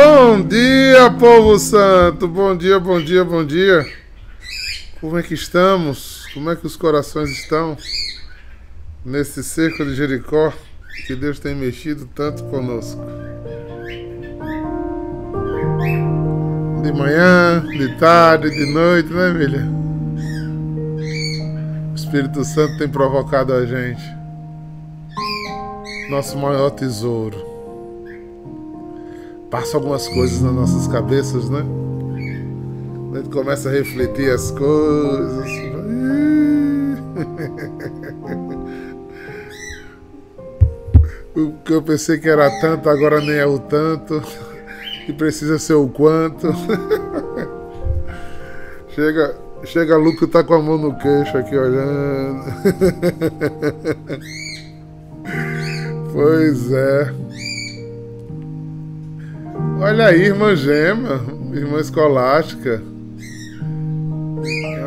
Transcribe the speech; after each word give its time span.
Bom 0.00 0.46
dia, 0.46 1.10
povo 1.10 1.58
santo! 1.58 2.28
Bom 2.28 2.56
dia, 2.56 2.78
bom 2.78 3.02
dia, 3.02 3.24
bom 3.24 3.44
dia! 3.44 3.84
Como 5.00 5.18
é 5.18 5.24
que 5.24 5.34
estamos? 5.34 6.24
Como 6.32 6.48
é 6.48 6.54
que 6.54 6.64
os 6.64 6.76
corações 6.76 7.30
estão 7.30 7.76
nesse 9.04 9.42
cerco 9.42 9.84
de 9.84 9.96
Jericó 9.96 10.52
que 11.04 11.16
Deus 11.16 11.40
tem 11.40 11.52
mexido 11.52 12.08
tanto 12.14 12.44
conosco? 12.44 13.00
De 16.84 16.92
manhã, 16.92 17.66
de 17.66 17.98
tarde, 17.98 18.50
de 18.50 18.72
noite, 18.72 19.12
né, 19.12 19.30
Emília? 19.30 19.68
O 21.90 21.94
Espírito 21.96 22.44
Santo 22.44 22.78
tem 22.78 22.88
provocado 22.88 23.52
a 23.52 23.66
gente. 23.66 24.04
Nosso 26.08 26.38
maior 26.38 26.70
tesouro 26.70 27.47
passa 29.50 29.76
algumas 29.76 30.06
coisas 30.08 30.40
nas 30.40 30.54
nossas 30.54 30.88
cabeças, 30.88 31.48
né? 31.48 31.64
A 33.12 33.16
gente 33.16 33.30
começa 33.30 33.68
a 33.68 33.72
refletir 33.72 34.30
as 34.30 34.50
coisas. 34.50 35.48
O 41.36 41.52
que 41.64 41.72
eu 41.72 41.80
pensei 41.80 42.18
que 42.18 42.28
era 42.28 42.50
tanto, 42.60 42.90
agora 42.90 43.20
nem 43.20 43.36
é 43.36 43.46
o 43.46 43.60
tanto. 43.60 44.20
E 45.06 45.12
precisa 45.12 45.56
ser 45.56 45.74
o 45.74 45.88
quanto. 45.88 46.48
Chega, 48.90 49.36
chega 49.62 49.96
Luco 49.96 50.26
tá 50.26 50.42
com 50.42 50.54
a 50.54 50.60
mão 50.60 50.76
no 50.76 50.98
queixo 50.98 51.38
aqui 51.38 51.56
olhando. 51.56 52.42
Pois 56.12 56.72
é. 56.72 57.14
Olha 59.80 60.06
aí, 60.06 60.24
irmã 60.24 60.56
Gema, 60.56 61.20
irmã 61.54 61.78
escolástica. 61.78 62.82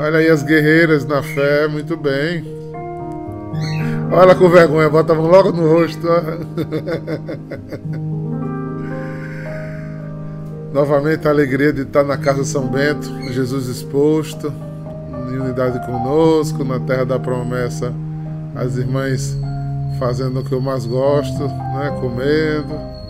Olha 0.01 0.17
aí 0.19 0.27
as 0.27 0.43
guerreiras 0.43 1.05
na 1.05 1.23
fé, 1.23 1.65
muito 1.65 1.95
bem. 1.95 2.43
Olha 4.11 4.35
com 4.35 4.49
vergonha, 4.49 4.89
bota 4.89 5.13
a 5.13 5.15
mão 5.15 5.27
logo 5.27 5.53
no 5.53 5.65
rosto. 5.71 6.05
Novamente 10.73 11.25
a 11.25 11.31
alegria 11.31 11.71
de 11.71 11.83
estar 11.83 12.03
na 12.03 12.17
casa 12.17 12.43
São 12.43 12.67
Bento, 12.67 13.09
Jesus 13.31 13.67
exposto, 13.67 14.53
em 15.31 15.37
unidade 15.37 15.85
conosco, 15.85 16.65
na 16.65 16.81
terra 16.81 17.05
da 17.05 17.17
promessa, 17.17 17.93
as 18.55 18.75
irmãs 18.75 19.37
fazendo 19.97 20.41
o 20.41 20.43
que 20.43 20.51
eu 20.51 20.59
mais 20.59 20.85
gosto, 20.85 21.47
né? 21.47 21.97
Comendo. 22.01 23.00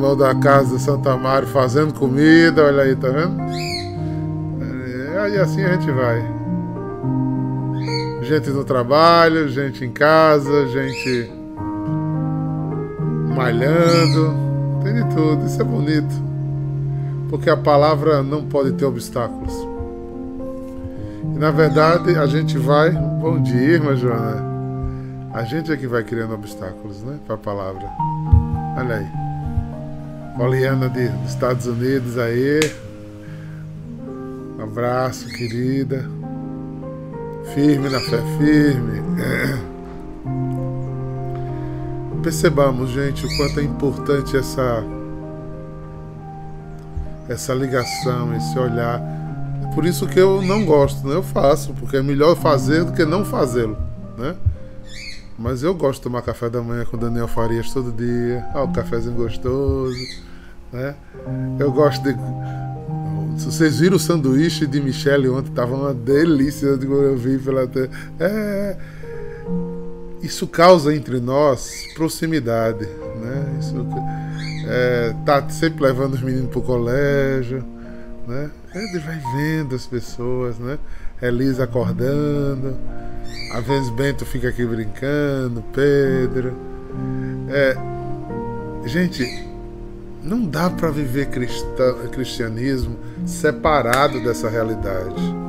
Irmão 0.00 0.16
da 0.16 0.34
casa 0.34 0.76
de 0.76 0.82
Santa 0.82 1.14
Mário 1.14 1.46
fazendo 1.46 1.92
comida, 1.92 2.64
olha 2.64 2.84
aí, 2.84 2.96
tá 2.96 3.08
vendo? 3.08 3.38
É, 5.14 5.28
e 5.28 5.38
assim 5.38 5.62
a 5.62 5.74
gente 5.74 5.90
vai. 5.90 6.24
Gente 8.22 8.48
no 8.48 8.64
trabalho, 8.64 9.46
gente 9.50 9.84
em 9.84 9.90
casa, 9.90 10.66
gente 10.68 11.30
malhando, 13.36 14.34
tem 14.82 14.94
de 14.94 15.14
tudo, 15.14 15.44
isso 15.44 15.60
é 15.60 15.64
bonito. 15.64 16.14
Porque 17.28 17.50
a 17.50 17.56
palavra 17.56 18.22
não 18.22 18.46
pode 18.46 18.72
ter 18.72 18.86
obstáculos. 18.86 19.54
E 21.22 21.38
na 21.38 21.50
verdade 21.50 22.16
a 22.16 22.26
gente 22.26 22.56
vai. 22.56 22.90
Bom 22.90 23.42
dia, 23.42 23.74
irmã 23.74 23.94
Joana. 23.94 24.48
A 25.34 25.42
gente 25.42 25.70
é 25.70 25.76
que 25.76 25.86
vai 25.86 26.02
criando 26.02 26.34
obstáculos, 26.34 27.02
né? 27.02 27.18
Para 27.26 27.34
a 27.34 27.38
palavra. 27.38 27.86
Olha 28.78 28.96
aí. 28.96 29.29
Poliana 30.36 30.88
de, 30.88 31.08
dos 31.08 31.30
Estados 31.30 31.66
Unidos 31.66 32.18
aí. 32.18 32.60
Um 34.58 34.62
abraço, 34.62 35.26
querida. 35.28 36.08
Firme 37.54 37.88
na 37.88 38.00
fé, 38.00 38.22
firme. 38.38 39.02
É. 39.20 39.70
Percebamos, 42.22 42.90
gente, 42.90 43.24
o 43.24 43.36
quanto 43.36 43.60
é 43.60 43.62
importante 43.62 44.36
essa 44.36 44.84
essa 47.30 47.54
ligação, 47.54 48.34
esse 48.34 48.58
olhar. 48.58 49.00
Por 49.74 49.86
isso 49.86 50.06
que 50.06 50.18
eu 50.18 50.42
não 50.42 50.64
gosto, 50.64 51.06
né? 51.06 51.14
Eu 51.14 51.22
faço, 51.22 51.72
porque 51.74 51.96
é 51.96 52.02
melhor 52.02 52.34
fazer 52.36 52.84
do 52.84 52.92
que 52.92 53.04
não 53.04 53.24
fazê-lo, 53.24 53.78
né? 54.18 54.34
Mas 55.40 55.62
eu 55.62 55.74
gosto 55.74 56.00
de 56.00 56.02
tomar 56.02 56.20
café 56.20 56.50
da 56.50 56.60
manhã 56.60 56.84
com 56.84 56.98
Daniel 56.98 57.26
Farias 57.26 57.72
todo 57.72 57.90
dia. 57.90 58.44
Ah, 58.52 58.62
o 58.62 58.72
cafezinho 58.74 59.14
gostoso. 59.14 59.96
Né? 60.70 60.94
Eu 61.58 61.72
gosto 61.72 62.02
de. 62.02 62.14
Vocês 63.42 63.80
viram 63.80 63.96
o 63.96 63.98
sanduíche 63.98 64.66
de 64.66 64.82
Michelle 64.82 65.30
ontem, 65.30 65.50
tava 65.52 65.74
uma 65.74 65.94
delícia. 65.94 66.66
Eu 66.66 67.16
vi 67.16 67.38
pela. 67.38 67.62
É... 68.20 68.76
Isso 70.22 70.46
causa 70.46 70.94
entre 70.94 71.18
nós 71.20 71.72
proximidade. 71.94 72.84
Né? 72.84 73.56
Isso 73.60 73.74
é, 74.66 75.14
tá 75.24 75.48
sempre 75.48 75.82
levando 75.84 76.14
os 76.14 76.22
meninos 76.22 76.50
pro 76.50 76.60
colégio. 76.60 77.64
Né? 78.28 78.50
Ele 78.74 78.98
vai 78.98 79.18
vendo 79.34 79.74
as 79.74 79.86
pessoas, 79.86 80.58
né? 80.58 80.78
Elisa 81.22 81.64
acordando. 81.64 82.76
Às 83.52 83.64
vezes 83.64 83.90
Bento 83.90 84.24
fica 84.24 84.48
aqui 84.48 84.64
brincando, 84.64 85.62
Pedro. 85.72 86.54
É, 87.48 87.76
gente, 88.86 89.44
não 90.22 90.44
dá 90.44 90.70
para 90.70 90.90
viver 90.90 91.28
cristianismo 92.12 92.96
separado 93.26 94.22
dessa 94.22 94.48
realidade. 94.48 95.40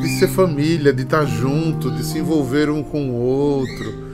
De 0.00 0.08
ser 0.18 0.28
família, 0.28 0.92
de 0.92 1.02
estar 1.02 1.24
junto, 1.24 1.90
de 1.90 2.04
se 2.04 2.18
envolver 2.18 2.68
um 2.70 2.82
com 2.82 3.10
o 3.10 3.14
outro, 3.14 4.08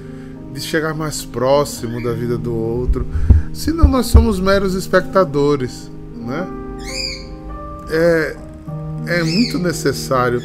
de 0.52 0.60
chegar 0.60 0.94
mais 0.94 1.24
próximo 1.24 2.02
da 2.02 2.12
vida 2.12 2.36
do 2.36 2.54
outro. 2.54 3.06
Senão 3.52 3.88
nós 3.88 4.06
somos 4.06 4.38
meros 4.38 4.74
espectadores, 4.74 5.90
né? 6.16 6.46
É, 7.90 8.36
é 9.06 9.22
muito 9.22 9.58
necessário 9.58 10.40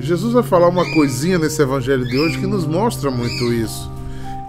Jesus 0.00 0.32
vai 0.32 0.42
falar 0.42 0.68
uma 0.68 0.84
coisinha 0.92 1.38
nesse 1.38 1.60
evangelho 1.60 2.06
de 2.06 2.18
hoje 2.18 2.38
que 2.38 2.46
nos 2.46 2.66
mostra 2.66 3.10
muito 3.10 3.52
isso. 3.52 3.90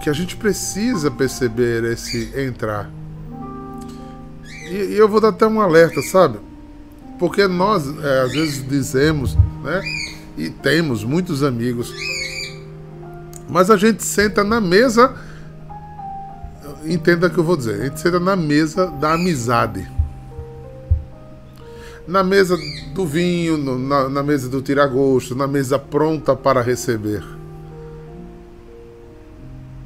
Que 0.01 0.09
a 0.09 0.13
gente 0.13 0.35
precisa 0.35 1.11
perceber 1.11 1.83
esse 1.83 2.31
entrar. 2.35 2.89
E, 4.69 4.93
e 4.93 4.97
eu 4.97 5.07
vou 5.07 5.19
dar 5.19 5.29
até 5.29 5.45
um 5.45 5.59
alerta, 5.59 6.01
sabe? 6.01 6.39
Porque 7.19 7.47
nós, 7.47 7.85
é, 8.03 8.21
às 8.21 8.31
vezes, 8.31 8.67
dizemos, 8.67 9.37
né? 9.63 9.81
E 10.37 10.49
temos 10.49 11.03
muitos 11.03 11.43
amigos. 11.43 11.93
Mas 13.49 13.69
a 13.69 13.77
gente 13.77 14.03
senta 14.03 14.43
na 14.43 14.59
mesa. 14.59 15.13
Entenda 16.85 17.27
o 17.27 17.29
que 17.29 17.37
eu 17.37 17.43
vou 17.43 17.57
dizer. 17.57 17.81
A 17.81 17.83
gente 17.85 17.99
senta 17.99 18.19
na 18.19 18.35
mesa 18.35 18.87
da 18.87 19.13
amizade 19.13 19.87
na 22.11 22.23
mesa 22.23 22.57
do 22.93 23.05
vinho, 23.05 23.57
no, 23.57 23.79
na, 23.79 24.09
na 24.09 24.21
mesa 24.21 24.49
do 24.49 24.61
tiragosto, 24.61 25.33
na 25.33 25.47
mesa 25.47 25.79
pronta 25.79 26.35
para 26.35 26.61
receber. 26.61 27.23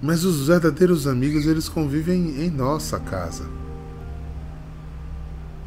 Mas 0.01 0.23
os 0.23 0.47
verdadeiros 0.47 1.07
amigos, 1.07 1.45
eles 1.45 1.69
convivem 1.69 2.43
em 2.43 2.49
nossa 2.49 2.99
casa. 2.99 3.45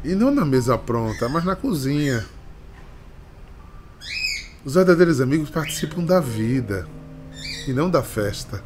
E 0.03 0.13
não 0.13 0.31
na 0.31 0.45
mesa 0.45 0.77
pronta, 0.77 1.29
mas 1.29 1.45
na 1.45 1.55
cozinha. 1.55 2.25
Os 4.63 4.73
verdadeiros 4.75 5.21
amigos 5.21 5.49
participam 5.49 6.03
da 6.03 6.19
vida 6.19 6.85
e 7.67 7.73
não 7.73 7.89
da 7.89 8.03
festa. 8.03 8.61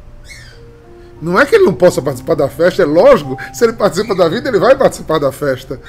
Não 1.22 1.40
é 1.40 1.46
que 1.46 1.54
ele 1.54 1.64
não 1.64 1.74
possa 1.74 2.02
participar 2.02 2.34
da 2.34 2.48
festa, 2.48 2.82
é 2.82 2.84
lógico, 2.84 3.38
se 3.52 3.64
ele 3.64 3.72
participa 3.74 4.14
da 4.16 4.28
vida, 4.28 4.48
ele 4.48 4.58
vai 4.58 4.76
participar 4.76 5.18
da 5.18 5.30
festa. 5.30 5.80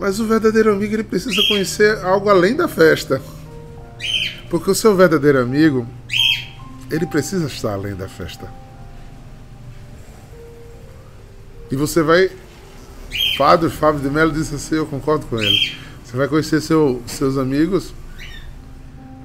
Mas 0.00 0.18
o 0.18 0.26
verdadeiro 0.26 0.72
amigo 0.72 0.94
ele 0.94 1.04
precisa 1.04 1.40
conhecer 1.46 1.98
algo 1.98 2.30
além 2.30 2.56
da 2.56 2.66
festa. 2.66 3.20
Porque 4.48 4.70
o 4.70 4.74
seu 4.74 4.96
verdadeiro 4.96 5.38
amigo, 5.38 5.86
ele 6.90 7.06
precisa 7.06 7.46
estar 7.46 7.74
além 7.74 7.94
da 7.94 8.08
festa. 8.08 8.48
E 11.70 11.76
você 11.76 12.02
vai. 12.02 12.30
Padre 13.36 13.68
Fábio 13.68 14.00
de 14.00 14.10
Mello 14.10 14.32
disse 14.32 14.54
assim, 14.54 14.76
eu 14.76 14.86
concordo 14.86 15.26
com 15.26 15.38
ele. 15.38 15.76
Você 16.04 16.16
vai 16.16 16.26
conhecer 16.26 16.60
seu, 16.60 17.02
seus 17.06 17.36
amigos 17.36 17.92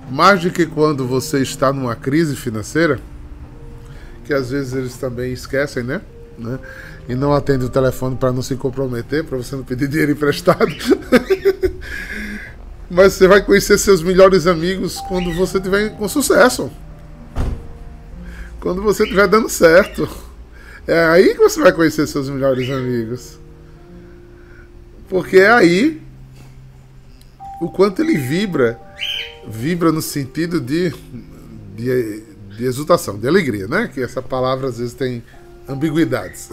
mais 0.09 0.41
do 0.41 0.51
que 0.51 0.65
quando 0.65 1.07
você 1.07 1.41
está 1.41 1.73
numa 1.73 1.95
crise 1.95 2.35
financeira, 2.35 2.99
que 4.23 4.33
às 4.33 4.51
vezes 4.51 4.73
eles 4.73 4.95
também 4.97 5.33
esquecem, 5.33 5.83
né? 5.83 6.01
né? 6.37 6.59
E 7.07 7.15
não 7.15 7.33
atende 7.33 7.65
o 7.65 7.69
telefone 7.69 8.15
para 8.15 8.31
não 8.31 8.41
se 8.41 8.55
comprometer, 8.55 9.23
para 9.23 9.37
você 9.37 9.55
não 9.55 9.63
pedir 9.63 9.87
dinheiro 9.87 10.11
emprestado. 10.11 10.65
Mas 12.89 13.13
você 13.13 13.27
vai 13.27 13.43
conhecer 13.43 13.77
seus 13.77 14.01
melhores 14.01 14.47
amigos 14.47 14.99
quando 15.07 15.33
você 15.33 15.59
tiver 15.59 15.89
com 15.97 16.07
sucesso. 16.07 16.71
Quando 18.59 18.81
você 18.81 19.03
estiver 19.03 19.27
dando 19.27 19.49
certo. 19.49 20.07
É 20.87 21.03
aí 21.05 21.33
que 21.33 21.39
você 21.39 21.59
vai 21.59 21.71
conhecer 21.71 22.07
seus 22.07 22.29
melhores 22.29 22.69
amigos. 22.69 23.39
Porque 25.09 25.37
é 25.37 25.51
aí 25.51 26.01
o 27.61 27.69
quanto 27.69 28.01
ele 28.01 28.17
vibra. 28.17 28.79
Vibra 29.47 29.91
no 29.91 30.01
sentido 30.01 30.59
de, 30.59 30.93
de, 31.75 32.23
de 32.55 32.65
exultação, 32.65 33.17
de 33.17 33.27
alegria, 33.27 33.67
né? 33.67 33.89
Que 33.93 34.01
essa 34.01 34.21
palavra 34.21 34.67
às 34.67 34.79
vezes 34.79 34.93
tem 34.93 35.23
ambiguidades. 35.67 36.49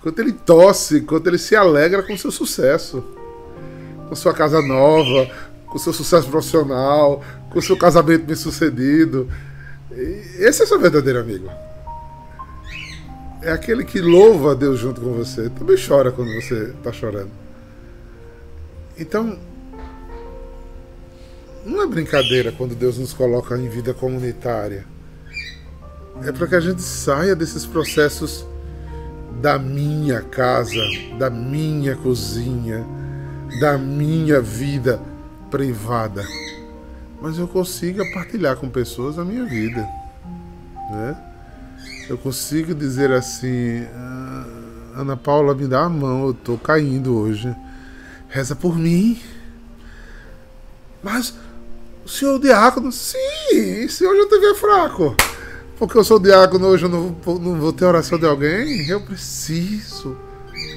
quanto 0.00 0.18
ele 0.20 0.32
tosse, 0.32 1.02
quanto 1.02 1.28
ele 1.28 1.38
se 1.38 1.54
alegra 1.54 2.02
com 2.02 2.16
seu 2.16 2.30
sucesso, 2.30 3.04
com 4.08 4.14
sua 4.14 4.32
casa 4.32 4.62
nova, 4.62 5.30
com 5.66 5.78
seu 5.78 5.92
sucesso 5.92 6.28
profissional, 6.28 7.22
com 7.50 7.60
seu 7.60 7.76
casamento 7.76 8.24
bem 8.24 8.36
sucedido. 8.36 9.28
Esse 10.38 10.62
é 10.62 10.66
seu 10.66 10.78
verdadeiro 10.78 11.20
amigo. 11.20 11.50
É 13.42 13.52
aquele 13.52 13.84
que 13.84 14.00
louva 14.00 14.52
a 14.52 14.54
Deus 14.54 14.78
junto 14.78 15.00
com 15.00 15.12
você. 15.12 15.48
Também 15.50 15.76
chora 15.76 16.10
quando 16.10 16.32
você 16.34 16.74
está 16.76 16.92
chorando. 16.92 17.30
Então, 18.98 19.38
não 21.64 21.82
é 21.82 21.86
brincadeira 21.86 22.50
quando 22.50 22.74
Deus 22.74 22.98
nos 22.98 23.12
coloca 23.12 23.56
em 23.56 23.68
vida 23.68 23.94
comunitária. 23.94 24.84
É 26.24 26.32
para 26.32 26.46
que 26.46 26.54
a 26.54 26.60
gente 26.60 26.82
saia 26.82 27.34
desses 27.34 27.64
processos 27.64 28.46
da 29.40 29.58
minha 29.58 30.20
casa, 30.20 30.80
da 31.18 31.30
minha 31.30 31.96
cozinha, 31.96 32.84
da 33.60 33.78
minha 33.78 34.40
vida 34.40 35.00
privada. 35.50 36.26
Mas 37.20 37.38
eu 37.38 37.48
consiga 37.48 38.04
partilhar 38.12 38.56
com 38.56 38.68
pessoas 38.68 39.18
a 39.18 39.24
minha 39.24 39.44
vida. 39.44 39.88
Né? 40.90 41.16
Eu 42.08 42.18
consigo 42.18 42.74
dizer 42.74 43.12
assim: 43.12 43.86
ah, 43.94 44.46
Ana 44.96 45.16
Paula, 45.16 45.54
me 45.54 45.66
dá 45.66 45.84
a 45.84 45.88
mão, 45.88 46.24
eu 46.24 46.30
estou 46.32 46.58
caindo 46.58 47.16
hoje 47.16 47.54
reza 48.28 48.54
por 48.54 48.76
mim. 48.76 49.20
Mas 51.02 51.34
o 52.04 52.08
senhor 52.08 52.38
diácono, 52.38 52.92
sim, 52.92 53.88
se 53.88 54.06
hoje 54.06 54.20
eu 54.20 54.24
estiver 54.24 54.54
fraco, 54.54 55.16
porque 55.78 55.96
eu 55.96 56.04
sou 56.04 56.18
diácono 56.18 56.66
hoje 56.66 56.84
eu 56.84 56.88
não 56.88 57.12
vou, 57.22 57.38
não 57.38 57.60
vou 57.60 57.72
ter 57.72 57.84
oração 57.84 58.18
de 58.18 58.26
alguém, 58.26 58.88
eu 58.88 59.00
preciso, 59.00 60.16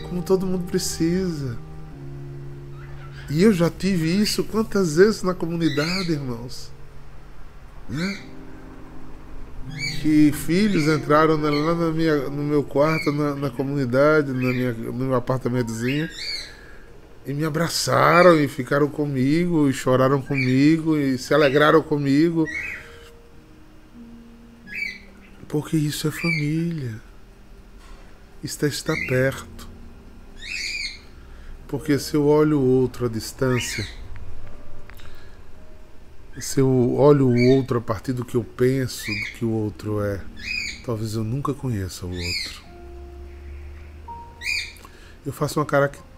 como 0.10 0.22
todo 0.22 0.46
mundo 0.46 0.66
precisa. 0.66 1.58
E 3.30 3.44
eu 3.44 3.54
já 3.54 3.70
tive 3.70 4.10
isso 4.22 4.44
quantas 4.44 4.98
vezes 4.98 5.24
na 5.24 5.34
comunidade, 5.34 6.12
irmãos. 6.12 6.72
Né? 7.90 8.20
Que 10.02 10.32
filhos 10.34 10.88
entraram 10.88 11.42
lá 11.42 11.76
na 11.76 11.92
minha, 11.92 12.30
no 12.30 12.44
meu 12.44 12.64
quarto, 12.64 13.12
na, 13.12 13.36
na 13.36 13.50
comunidade, 13.50 14.32
na 14.32 14.40
minha, 14.40 14.74
no 14.74 14.94
meu 14.94 15.16
apartamentozinho 15.16 16.10
e 17.26 17.34
me 17.34 17.46
abraçaram 17.46 18.40
e 18.40 18.48
ficaram 18.48 18.88
comigo, 18.88 19.70
e 19.70 19.74
choraram 19.74 20.22
comigo, 20.22 20.98
e 20.98 21.18
se 21.18 21.34
alegraram 21.34 21.82
comigo. 21.82 22.46
Porque 25.52 25.76
isso 25.76 26.08
é 26.08 26.12
família. 26.12 27.02
Isso 28.42 28.66
é 28.66 28.70
estar 28.70 28.96
perto. 29.10 29.68
Porque 31.68 32.00
se 32.00 32.16
eu 32.16 32.26
olho 32.26 32.58
o 32.58 32.66
outro 32.66 33.06
à 33.06 33.10
distância, 33.10 33.86
se 36.40 36.62
eu 36.62 36.96
olho 36.96 37.28
o 37.28 37.50
outro 37.50 37.80
a 37.80 37.82
partir 37.82 38.14
do 38.14 38.24
que 38.24 38.36
eu 38.36 38.44
penso, 38.44 39.06
do 39.06 39.38
que 39.38 39.44
o 39.46 39.52
outro 39.52 40.02
é, 40.02 40.22
talvez 40.86 41.16
eu 41.16 41.24
nunca 41.24 41.54
conheça 41.54 42.06
o 42.06 42.10
outro. 42.10 42.64
Eu 45.26 45.34
faço 45.34 45.60
uma 45.60 45.66
característica 45.66 46.12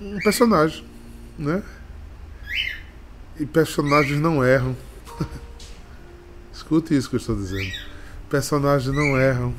um 0.00 0.18
personagem, 0.20 0.84
né? 1.38 1.62
E 3.38 3.44
personagens 3.44 4.20
não 4.20 4.44
erram. 4.44 4.76
Escute 6.68 6.94
isso 6.94 7.08
que 7.08 7.16
eu 7.16 7.18
estou 7.18 7.34
dizendo. 7.34 7.72
Personagens 8.28 8.94
não 8.94 9.18
erram 9.18 9.54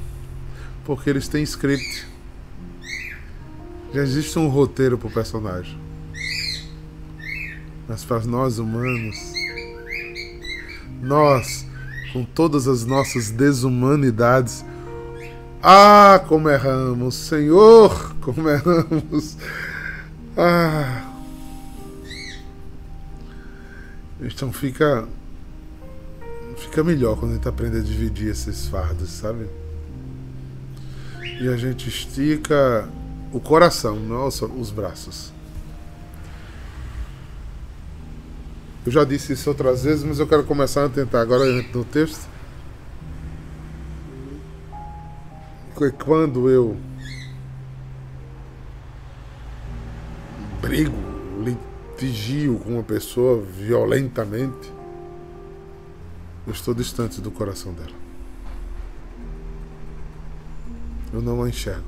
porque 0.85 1.09
eles 1.09 1.27
têm 1.27 1.41
script. 1.41 2.05
Já 3.91 4.03
existe 4.03 4.37
um 4.37 4.47
roteiro 4.47 4.95
para 4.95 5.07
o 5.07 5.11
personagem. 5.11 5.75
Mas 7.87 8.05
para 8.05 8.19
nós 8.27 8.59
humanos, 8.59 9.15
nós, 11.01 11.65
com 12.13 12.23
todas 12.23 12.67
as 12.67 12.85
nossas 12.85 13.31
desumanidades, 13.31 14.63
ah, 15.63 16.23
como 16.27 16.47
erramos, 16.47 17.15
Senhor, 17.15 18.15
como 18.21 18.47
erramos. 18.47 19.35
Ah. 20.37 21.09
Então 24.21 24.53
fica. 24.53 25.07
Fica 26.79 26.91
melhor 26.91 27.17
quando 27.17 27.31
a 27.31 27.35
gente 27.35 27.47
aprende 27.49 27.77
a 27.77 27.81
dividir 27.81 28.29
esses 28.29 28.69
fardos, 28.69 29.09
sabe? 29.09 29.49
E 31.41 31.49
a 31.49 31.57
gente 31.57 31.89
estica 31.89 32.87
o 33.33 33.39
coração, 33.41 33.97
não 33.97 34.27
os 34.27 34.71
braços. 34.71 35.33
Eu 38.85 38.93
já 38.93 39.03
disse 39.03 39.33
isso 39.33 39.49
outras 39.49 39.83
vezes, 39.83 40.05
mas 40.05 40.19
eu 40.19 40.27
quero 40.27 40.45
começar 40.45 40.85
a 40.85 40.89
tentar 40.89 41.19
agora 41.19 41.43
no 41.45 41.83
texto. 41.83 42.25
Quando 46.05 46.49
eu 46.49 46.77
brigo, 50.61 50.95
litigio 51.43 52.57
com 52.59 52.75
uma 52.75 52.83
pessoa 52.83 53.41
violentamente, 53.41 54.78
eu 56.49 56.53
estou 56.53 56.73
distante 56.73 57.21
do 57.21 57.29
coração 57.29 57.73
dela. 57.73 57.95
Eu 61.13 61.21
não 61.21 61.43
a 61.43 61.49
enxergo. 61.49 61.85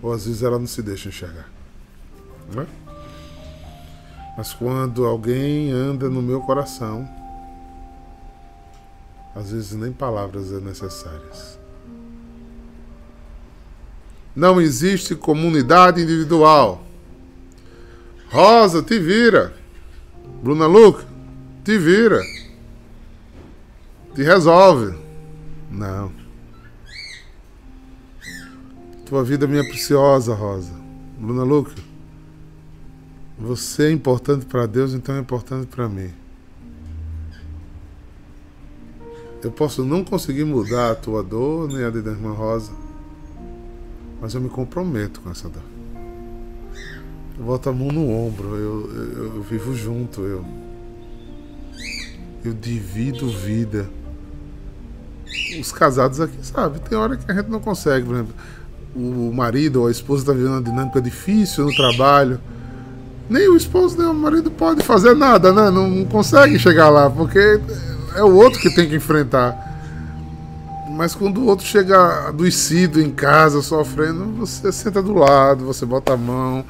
Ou 0.00 0.12
às 0.12 0.24
vezes 0.24 0.40
ela 0.40 0.56
não 0.56 0.66
se 0.68 0.82
deixa 0.82 1.08
enxergar. 1.08 1.50
Não 2.54 2.62
é? 2.62 2.66
Mas 4.38 4.54
quando 4.54 5.04
alguém 5.04 5.72
anda 5.72 6.08
no 6.08 6.22
meu 6.22 6.40
coração, 6.40 7.08
às 9.34 9.50
vezes 9.50 9.72
nem 9.72 9.92
palavras 9.92 10.52
é 10.52 10.60
necessárias. 10.60 11.58
Não 14.34 14.60
existe 14.60 15.16
comunidade 15.16 16.00
individual. 16.00 16.84
Rosa, 18.30 18.80
te 18.80 18.98
vira. 18.98 19.54
Bruna 20.40 20.66
Luca, 20.66 21.11
te 21.64 21.78
vira. 21.78 22.20
Te 24.14 24.22
resolve. 24.22 24.96
Não. 25.70 26.12
Tua 29.06 29.24
vida 29.24 29.44
é 29.44 29.48
minha 29.48 29.64
preciosa, 29.64 30.34
Rosa. 30.34 30.72
Bruna 31.18 31.44
Luca. 31.44 31.74
Você 33.38 33.84
é 33.84 33.90
importante 33.90 34.46
para 34.46 34.66
Deus, 34.66 34.94
então 34.94 35.14
é 35.16 35.20
importante 35.20 35.66
para 35.66 35.88
mim. 35.88 36.10
Eu 39.42 39.50
posso 39.50 39.84
não 39.84 40.04
conseguir 40.04 40.44
mudar 40.44 40.92
a 40.92 40.94
tua 40.94 41.22
dor, 41.22 41.68
nem 41.68 41.84
a 41.84 41.90
da 41.90 42.10
irmã 42.10 42.32
Rosa. 42.32 42.72
Mas 44.20 44.34
eu 44.34 44.40
me 44.40 44.48
comprometo 44.48 45.20
com 45.20 45.30
essa 45.30 45.48
dor. 45.48 45.62
Eu 47.36 47.44
boto 47.44 47.68
a 47.68 47.72
mão 47.72 47.88
no 47.88 48.08
ombro, 48.08 48.56
eu, 48.56 48.90
eu, 48.94 49.36
eu 49.36 49.42
vivo 49.42 49.74
junto, 49.74 50.20
eu. 50.22 50.44
Eu 52.44 52.52
divido 52.52 53.28
vida. 53.28 53.88
Os 55.60 55.70
casados 55.70 56.20
aqui 56.20 56.36
sabem, 56.42 56.80
tem 56.80 56.98
hora 56.98 57.16
que 57.16 57.30
a 57.30 57.34
gente 57.34 57.48
não 57.48 57.60
consegue, 57.60 58.06
por 58.06 58.14
exemplo, 58.14 58.34
o 58.94 59.32
marido 59.32 59.80
ou 59.80 59.86
a 59.86 59.90
esposa 59.90 60.22
está 60.22 60.32
vivendo 60.32 60.52
uma 60.52 60.62
dinâmica 60.62 61.00
difícil 61.00 61.64
no 61.64 61.74
trabalho. 61.74 62.40
Nem 63.30 63.48
o 63.48 63.56
esposo 63.56 63.96
nem 63.96 64.06
o 64.06 64.14
marido 64.14 64.50
pode 64.50 64.82
fazer 64.82 65.14
nada, 65.14 65.52
né? 65.52 65.70
Não 65.70 66.04
consegue 66.04 66.58
chegar 66.58 66.90
lá, 66.90 67.08
porque 67.08 67.60
é 68.14 68.22
o 68.22 68.34
outro 68.34 68.60
que 68.60 68.74
tem 68.74 68.88
que 68.88 68.96
enfrentar. 68.96 69.70
Mas 70.90 71.14
quando 71.14 71.38
o 71.38 71.46
outro 71.46 71.64
chega 71.64 72.28
adoecido 72.28 73.00
em 73.00 73.10
casa, 73.10 73.62
sofrendo, 73.62 74.26
você 74.32 74.70
senta 74.70 75.02
do 75.02 75.14
lado, 75.14 75.64
você 75.64 75.86
bota 75.86 76.12
a 76.12 76.16
mão, 76.16 76.64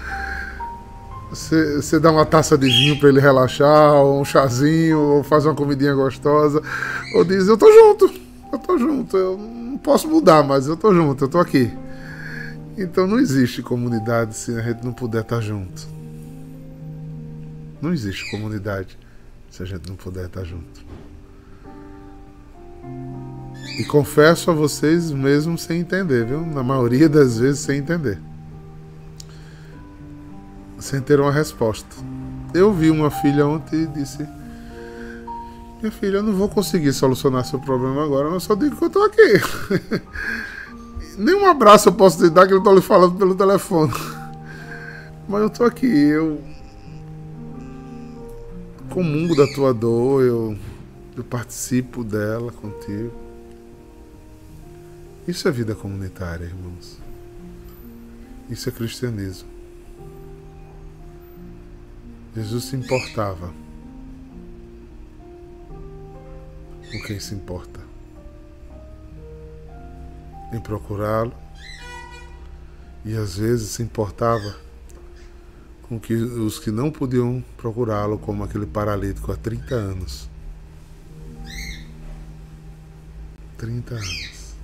você, 1.32 1.98
dá 1.98 2.10
uma 2.10 2.26
taça 2.26 2.58
de 2.58 2.68
vinho 2.68 2.98
para 2.98 3.08
ele 3.08 3.20
relaxar, 3.20 3.94
ou 3.94 4.20
um 4.20 4.24
chazinho, 4.24 4.98
ou 4.98 5.22
faz 5.22 5.46
uma 5.46 5.54
comidinha 5.54 5.94
gostosa, 5.94 6.62
ou 7.14 7.24
diz: 7.24 7.48
Eu 7.48 7.56
tô 7.56 7.72
junto, 7.72 8.12
eu 8.52 8.58
tô 8.58 8.78
junto, 8.78 9.16
eu 9.16 9.38
não 9.38 9.78
posso 9.78 10.06
mudar, 10.08 10.42
mas 10.42 10.66
eu 10.66 10.76
tô 10.76 10.92
junto, 10.94 11.24
eu 11.24 11.28
tô 11.28 11.38
aqui. 11.38 11.72
Então 12.76 13.06
não 13.06 13.18
existe 13.18 13.62
comunidade 13.62 14.36
se 14.36 14.54
a 14.54 14.60
gente 14.60 14.84
não 14.84 14.92
puder 14.92 15.22
estar 15.22 15.40
junto. 15.40 15.86
Não 17.80 17.92
existe 17.92 18.30
comunidade 18.30 18.98
se 19.50 19.62
a 19.62 19.66
gente 19.66 19.88
não 19.88 19.96
puder 19.96 20.26
estar 20.26 20.44
junto. 20.44 20.84
E 23.78 23.84
confesso 23.84 24.50
a 24.50 24.54
vocês 24.54 25.10
mesmo 25.10 25.56
sem 25.56 25.80
entender, 25.80 26.26
viu? 26.26 26.44
Na 26.44 26.62
maioria 26.62 27.08
das 27.08 27.38
vezes 27.38 27.60
sem 27.60 27.78
entender. 27.78 28.18
Sem 30.82 31.00
ter 31.00 31.20
uma 31.20 31.30
resposta. 31.30 31.86
Eu 32.52 32.72
vi 32.72 32.90
uma 32.90 33.08
filha 33.08 33.46
ontem 33.46 33.84
e 33.84 33.86
disse: 33.86 34.26
Minha 35.80 35.92
filha, 35.92 36.16
eu 36.16 36.24
não 36.24 36.32
vou 36.32 36.48
conseguir 36.48 36.92
solucionar 36.92 37.44
seu 37.44 37.60
problema 37.60 38.02
agora, 38.02 38.28
mas 38.28 38.42
só 38.42 38.56
digo 38.56 38.74
que 38.74 38.84
eu 38.84 38.90
tô 38.90 39.00
aqui. 39.04 39.40
Nem 41.16 41.36
um 41.36 41.46
abraço 41.46 41.88
eu 41.88 41.92
posso 41.92 42.18
te 42.18 42.28
dar 42.28 42.48
que 42.48 42.52
eu 42.52 42.60
tô 42.60 42.74
lhe 42.74 42.80
falando 42.80 43.16
pelo 43.16 43.36
telefone. 43.36 43.92
Mas 45.28 45.42
eu 45.42 45.50
tô 45.50 45.62
aqui, 45.62 45.86
eu 45.86 46.42
comungo 48.90 49.36
da 49.36 49.46
tua 49.54 49.72
dor, 49.72 50.24
eu, 50.24 50.58
eu 51.16 51.22
participo 51.22 52.02
dela 52.02 52.50
contigo. 52.50 53.12
Isso 55.28 55.46
é 55.46 55.50
vida 55.52 55.76
comunitária, 55.76 56.44
irmãos. 56.44 56.98
Isso 58.50 58.68
é 58.68 58.72
cristianismo. 58.72 59.51
Jesus 62.34 62.64
se 62.64 62.76
importava 62.76 63.52
com 66.90 67.02
quem 67.02 67.18
se 67.18 67.34
importa. 67.34 67.80
Em 70.52 70.60
procurá-lo. 70.60 71.34
E 73.04 73.16
às 73.16 73.36
vezes 73.36 73.70
se 73.70 73.82
importava 73.82 74.56
com 75.82 75.98
que 75.98 76.14
os 76.14 76.58
que 76.58 76.70
não 76.70 76.90
podiam 76.90 77.44
procurá-lo, 77.56 78.18
como 78.18 78.44
aquele 78.44 78.66
paralítico 78.66 79.32
há 79.32 79.36
30 79.36 79.74
anos. 79.74 80.30
30 83.58 83.94
anos. 83.94 84.54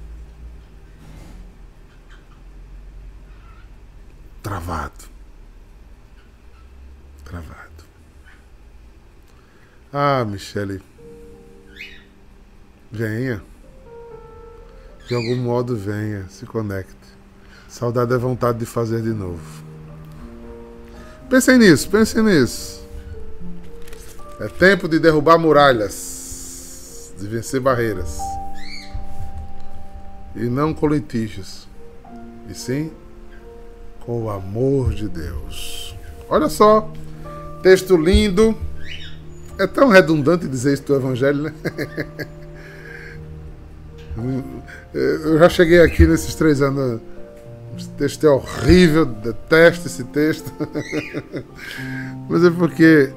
Travado. 4.42 5.07
Travado. 7.28 7.84
Ah, 9.92 10.24
Michele. 10.24 10.82
Venha. 12.90 13.42
De 15.06 15.14
algum 15.14 15.36
modo 15.36 15.76
venha, 15.76 16.26
se 16.28 16.46
conecte. 16.46 16.96
Saudade 17.68 18.14
é 18.14 18.18
vontade 18.18 18.58
de 18.58 18.66
fazer 18.66 19.02
de 19.02 19.10
novo. 19.10 19.62
Pensem 21.28 21.58
nisso, 21.58 21.90
pensem 21.90 22.22
nisso. 22.22 22.82
É 24.40 24.48
tempo 24.48 24.88
de 24.88 24.98
derrubar 24.98 25.38
muralhas, 25.38 27.12
de 27.18 27.26
vencer 27.26 27.60
barreiras. 27.60 28.18
E 30.34 30.44
não 30.44 30.72
com 30.72 30.86
litígios, 30.88 31.68
e 32.48 32.54
sim 32.54 32.90
com 34.00 34.24
o 34.24 34.30
amor 34.30 34.94
de 34.94 35.08
Deus. 35.08 35.94
Olha 36.30 36.48
só, 36.48 36.90
texto 37.62 37.96
lindo. 37.96 38.56
É 39.58 39.66
tão 39.66 39.88
redundante 39.88 40.46
dizer 40.46 40.74
isso 40.74 40.84
do 40.84 40.94
Evangelho, 40.94 41.42
né? 41.42 41.54
Eu 44.92 45.38
já 45.38 45.48
cheguei 45.48 45.80
aqui 45.80 46.06
nesses 46.06 46.34
três 46.34 46.60
anos 46.60 47.00
esse 47.78 47.88
texto 47.90 48.26
é 48.26 48.30
horrível, 48.30 49.04
detesto 49.04 49.86
esse 49.86 50.02
texto. 50.04 50.52
Mas 52.28 52.44
é 52.44 52.50
porque 52.50 53.12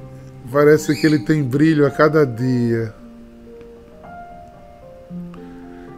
parece 0.52 0.94
que 0.94 1.04
ele 1.04 1.18
tem 1.18 1.42
brilho 1.42 1.84
a 1.84 1.90
cada 1.90 2.24
dia. 2.24 2.94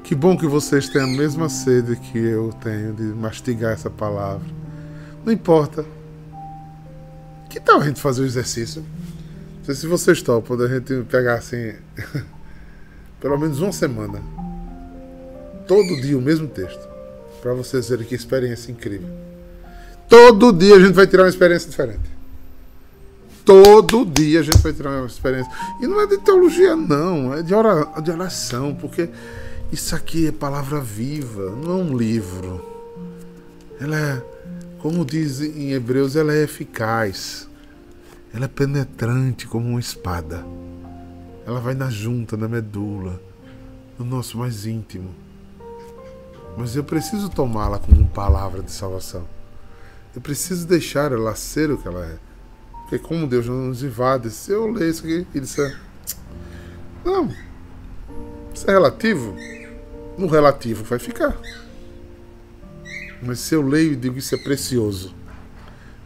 Que 0.03 0.15
bom 0.15 0.37
que 0.37 0.47
vocês 0.47 0.89
têm 0.89 1.03
a 1.03 1.07
mesma 1.07 1.49
sede 1.49 1.97
que 1.97 2.19
eu 2.19 2.53
tenho 2.63 2.95
de 2.95 3.03
mastigar 3.03 3.73
essa 3.73 3.91
palavra. 3.91 4.47
Não 5.25 5.33
importa. 5.33 5.85
Que 7.55 7.61
tal 7.61 7.81
a 7.81 7.85
gente 7.85 8.01
fazer 8.01 8.23
o 8.23 8.27
exercício? 8.27 8.85
Não 9.59 9.65
sei 9.65 9.77
se 9.77 9.87
vocês 9.87 10.21
topam 10.21 10.57
da 10.57 10.67
gente 10.67 11.05
pegar 11.05 11.35
assim. 11.35 11.73
pelo 13.23 13.39
menos 13.39 13.61
uma 13.61 13.71
semana. 13.71 14.21
Todo 15.65 16.01
dia 16.01 16.19
o 16.19 16.21
mesmo 16.21 16.49
texto 16.49 16.85
para 17.41 17.55
vocês 17.55 17.89
verem 17.89 18.05
que 18.05 18.17
experiência 18.17 18.73
incrível. 18.73 19.09
Todo 20.09 20.53
dia 20.53 20.75
a 20.75 20.81
gente 20.81 20.95
vai 20.95 21.07
tirar 21.07 21.23
uma 21.23 21.29
experiência 21.29 21.71
diferente. 21.71 22.11
Todo 23.45 24.05
dia 24.05 24.41
a 24.41 24.43
gente 24.43 24.59
vai 24.59 24.73
tirar 24.73 24.91
uma 24.91 25.07
experiência. 25.07 25.53
E 25.81 25.87
não 25.87 26.01
é 26.01 26.09
de 26.09 26.19
teologia, 26.19 26.75
não, 26.75 27.35
é 27.35 27.41
de, 27.41 27.55
ora, 27.55 27.85
de 28.01 28.11
oração, 28.11 28.75
porque 28.75 29.09
isso 29.71 29.95
aqui 29.95 30.27
é 30.27 30.33
palavra 30.33 30.81
viva, 30.81 31.51
não 31.51 31.71
é 31.71 31.83
um 31.85 31.97
livro. 31.97 32.61
Ela 33.81 33.97
é, 33.97 34.23
como 34.85 35.03
diz 35.03 35.41
em 35.41 35.73
Hebreus, 35.73 36.15
ela 36.15 36.35
é 36.35 36.43
eficaz. 36.43 37.49
Ela 38.35 38.45
é 38.45 38.49
penetrante 38.49 39.47
como 39.47 39.67
uma 39.67 39.81
espada. 39.81 40.45
Ela 41.47 41.59
vai 41.59 41.73
na 41.73 41.89
junta, 41.89 42.37
na 42.37 42.47
medula, 42.47 43.19
no 43.99 44.05
nosso 44.05 44.37
mais 44.37 44.67
íntimo. 44.67 45.09
Mas 46.59 46.77
eu 46.77 46.85
preciso 46.85 47.31
tomá-la 47.31 47.79
como 47.79 48.07
palavra 48.09 48.63
de 48.63 48.71
salvação. 48.71 49.27
Eu 50.15 50.21
preciso 50.21 50.67
deixar 50.67 51.13
ela 51.13 51.35
ser 51.35 51.71
o 51.71 51.79
que 51.79 51.89
ela 51.89 52.05
é. 52.05 52.19
Porque 52.83 52.99
como 52.99 53.27
Deus 53.27 53.49
não 53.49 53.69
nos 53.69 53.83
invade, 53.83 54.31
se 54.31 54.53
eu 54.53 54.71
ler 54.71 54.91
isso 54.91 55.03
aqui 55.03 55.27
e 55.35 55.41
disser. 55.41 55.81
Não. 57.03 57.33
Isso 58.53 58.71
é 58.71 58.75
relativo. 58.75 59.35
No 60.19 60.27
relativo 60.27 60.85
vai 60.85 60.99
ficar. 60.99 61.35
Mas 63.25 63.41
se 63.41 63.55
eu 63.55 63.63
leio 63.63 63.93
e 63.93 63.97
digo 63.97 64.19
isso 64.19 64.35
é 64.35 64.39
precioso, 64.39 65.15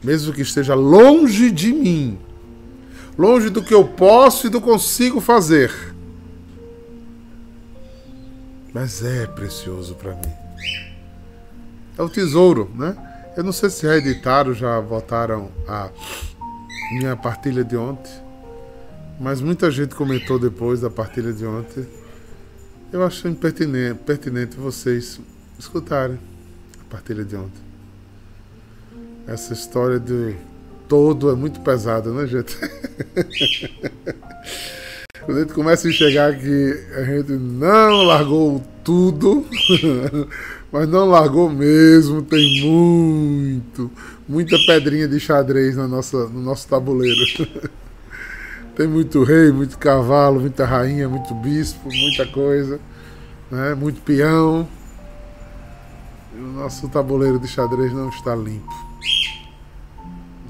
mesmo 0.03 0.33
que 0.33 0.43
esteja 0.43 0.75
longe 0.75 1.51
de 1.51 1.73
mim, 1.73 2.19
longe 3.19 3.51
do 3.51 3.63
que 3.63 3.75
eu 3.75 3.85
posso 3.85 4.47
e 4.47 4.51
do 4.51 4.61
consigo 4.61 5.21
fazer, 5.21 5.73
mas 8.73 9.03
é 9.03 9.27
precioso 9.27 9.95
para 9.97 10.15
mim. 10.15 10.33
É 11.97 12.03
o 12.03 12.09
tesouro, 12.09 12.71
né? 12.77 12.97
Eu 13.37 13.43
não 13.43 13.53
sei 13.53 13.71
se 13.71 13.87
reeditaram, 13.87 14.55
já 14.55 14.79
votaram 14.79 15.51
a 15.67 15.91
minha 16.93 17.17
partilha 17.17 17.65
de 17.65 17.77
ontem, 17.77 18.13
mas 19.19 19.41
muita 19.41 19.69
gente 19.71 19.97
comentou 19.97 20.39
depois 20.39 20.81
da 20.81 20.89
partilha 20.89 21.33
de 21.33 21.45
ontem. 21.45 21.87
Eu 22.93 23.05
acho 23.05 23.27
impertinente, 23.27 23.99
pertinente 24.05 24.57
vocês 24.57 25.21
escutarem 25.59 26.19
partilha 26.88 27.25
de 27.25 27.37
ontem. 27.37 27.62
Essa 29.26 29.52
história 29.52 30.00
de 30.00 30.35
todo 30.88 31.30
é 31.30 31.35
muito 31.35 31.61
pesada, 31.61 32.11
né, 32.11 32.26
gente? 32.26 32.57
Quando 35.28 35.37
a 35.37 35.40
gente 35.42 35.52
começa 35.52 35.87
a 35.87 35.90
enxergar 35.90 36.35
que 36.38 36.87
a 36.97 37.04
gente 37.04 37.33
não 37.33 38.04
largou 38.04 38.62
tudo, 38.83 39.45
mas 40.73 40.88
não 40.88 41.04
largou 41.07 41.50
mesmo, 41.50 42.23
tem 42.23 42.62
muito, 42.62 43.90
muita 44.26 44.57
pedrinha 44.66 45.07
de 45.07 45.21
xadrez 45.21 45.76
na 45.76 45.87
nossa, 45.87 46.26
no 46.28 46.40
nosso 46.40 46.66
tabuleiro. 46.66 47.21
tem 48.75 48.88
muito 48.88 49.23
rei, 49.23 49.52
muito 49.52 49.76
cavalo, 49.76 50.40
muita 50.40 50.64
rainha, 50.64 51.07
muito 51.07 51.35
bispo, 51.35 51.90
muita 51.92 52.25
coisa, 52.26 52.80
né? 53.50 53.75
muito 53.75 54.00
peão. 54.00 54.66
O 56.38 56.52
nosso 56.52 56.88
tabuleiro 56.88 57.38
de 57.38 57.49
xadrez 57.49 57.92
não 57.92 58.09
está 58.09 58.35
limpo. 58.35 58.73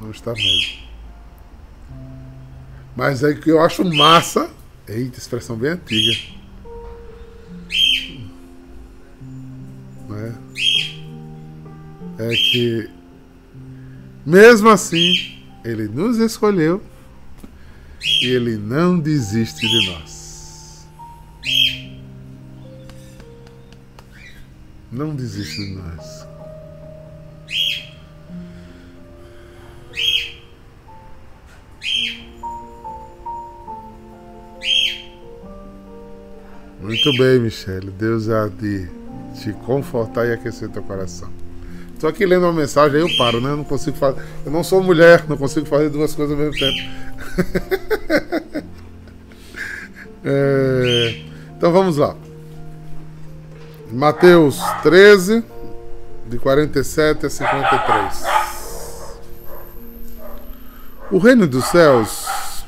Não 0.00 0.10
está 0.10 0.32
mesmo. 0.32 0.88
Mas 2.94 3.24
é 3.24 3.34
que 3.34 3.50
eu 3.50 3.60
acho 3.60 3.84
massa 3.84 4.50
Eita, 4.88 5.18
expressão 5.18 5.54
bem 5.54 5.72
antiga. 5.72 6.18
É? 10.10 10.32
é 12.18 12.28
que, 12.30 12.90
mesmo 14.24 14.70
assim, 14.70 15.44
ele 15.62 15.86
nos 15.88 16.16
escolheu 16.16 16.82
e 18.22 18.28
ele 18.28 18.56
não 18.56 18.98
desiste 18.98 19.60
de 19.60 19.90
nós. 19.90 20.88
Não 24.90 25.14
desiste 25.14 25.64
de 25.64 25.74
nós. 25.74 26.26
Muito 36.80 37.12
bem, 37.18 37.38
Michele. 37.38 37.90
Deus 37.90 38.30
há 38.30 38.48
de 38.48 38.88
te 39.34 39.52
confortar 39.66 40.26
e 40.26 40.32
aquecer 40.32 40.70
teu 40.70 40.82
coração. 40.82 41.28
Estou 41.92 42.08
aqui 42.08 42.24
lendo 42.24 42.44
uma 42.44 42.52
mensagem, 42.52 42.96
aí 42.96 43.02
eu 43.02 43.18
paro, 43.18 43.40
né? 43.40 43.50
Eu 43.50 43.58
não 43.58 43.64
consigo 43.64 43.96
fazer. 43.96 44.22
Eu 44.46 44.50
não 44.50 44.64
sou 44.64 44.82
mulher, 44.82 45.24
não 45.28 45.36
consigo 45.36 45.66
fazer 45.66 45.90
duas 45.90 46.14
coisas 46.14 46.38
ao 46.38 46.44
mesmo 46.44 46.58
tempo. 46.58 46.78
é... 50.24 51.20
Então 51.56 51.72
vamos 51.72 51.96
lá. 51.98 52.16
Mateus 53.98 54.60
13, 54.84 55.44
de 56.28 56.38
47 56.38 57.26
a 57.26 57.30
53. 57.30 59.18
O 61.10 61.18
reino 61.18 61.48
dos 61.48 61.64
céus 61.64 62.64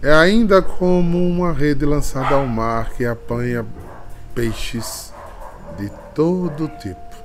é 0.00 0.14
ainda 0.14 0.62
como 0.62 1.18
uma 1.18 1.52
rede 1.52 1.84
lançada 1.84 2.36
ao 2.36 2.46
mar 2.46 2.90
que 2.90 3.04
apanha 3.04 3.66
peixes 4.32 5.12
de 5.76 5.90
todo 6.14 6.68
tipo. 6.78 7.16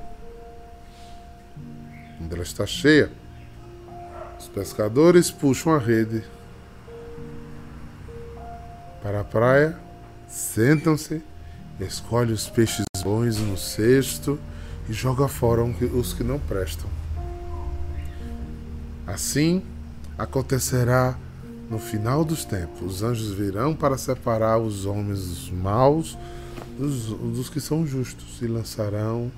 Quando 2.18 2.32
ela 2.32 2.42
está 2.42 2.66
cheia, 2.66 3.12
os 4.40 4.48
pescadores 4.48 5.30
puxam 5.30 5.72
a 5.72 5.78
rede 5.78 6.24
para 9.00 9.20
a 9.20 9.24
praia, 9.24 9.78
sentam-se, 10.26 11.22
escolhem 11.78 12.32
os 12.32 12.50
peixes 12.50 12.87
bons 13.08 13.38
no 13.38 13.56
cesto 13.56 14.38
e 14.86 14.92
joga 14.92 15.26
fora 15.28 15.64
os 15.64 16.12
que 16.12 16.22
não 16.22 16.38
prestam. 16.38 16.86
Assim 19.06 19.62
acontecerá 20.18 21.16
no 21.70 21.78
final 21.78 22.22
dos 22.22 22.44
tempos, 22.44 22.82
os 22.82 23.02
anjos 23.02 23.32
virão 23.32 23.74
para 23.74 23.96
separar 23.96 24.58
os 24.58 24.84
homens 24.84 25.50
maus 25.50 26.18
dos, 26.78 27.06
dos 27.06 27.48
que 27.48 27.60
são 27.60 27.86
justos 27.86 28.42
e 28.42 28.46
lançarão 28.46 29.32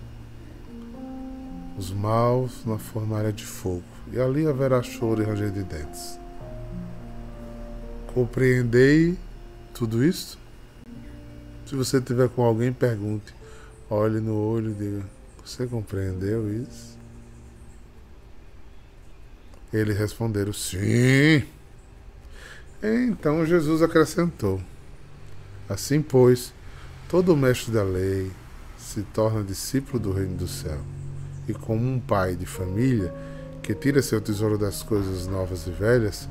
os 1.78 1.92
maus 1.92 2.64
na 2.66 2.78
fornalha 2.78 3.32
de 3.32 3.44
fogo, 3.44 3.84
e 4.12 4.20
ali 4.20 4.46
haverá 4.46 4.82
choro 4.82 5.22
e 5.22 5.24
ranger 5.24 5.50
de 5.50 5.62
dentes. 5.62 6.18
Compreendei 8.12 9.16
tudo 9.72 10.04
isso? 10.04 10.38
Se 11.66 11.76
você 11.76 12.00
tiver 12.00 12.28
com 12.28 12.42
alguém, 12.42 12.72
pergunte. 12.72 13.39
Olhe 13.92 14.20
no 14.20 14.36
olho 14.36 14.70
e 14.70 14.74
diga: 14.74 15.04
Você 15.44 15.66
compreendeu 15.66 16.48
isso? 16.62 16.96
Eles 19.72 19.98
responderam: 19.98 20.52
Sim. 20.52 21.44
Então 22.80 23.44
Jesus 23.44 23.82
acrescentou: 23.82 24.60
Assim, 25.68 26.00
pois, 26.00 26.54
todo 27.08 27.36
mestre 27.36 27.72
da 27.72 27.82
lei 27.82 28.30
se 28.78 29.02
torna 29.02 29.42
discípulo 29.42 29.98
do 29.98 30.12
reino 30.12 30.36
do 30.36 30.46
céu, 30.46 30.80
e 31.48 31.52
como 31.52 31.84
um 31.84 31.98
pai 31.98 32.36
de 32.36 32.46
família 32.46 33.12
que 33.60 33.74
tira 33.74 34.00
seu 34.02 34.20
tesouro 34.20 34.56
das 34.56 34.84
coisas 34.84 35.26
novas 35.26 35.66
e 35.66 35.70
velhas, 35.70 36.28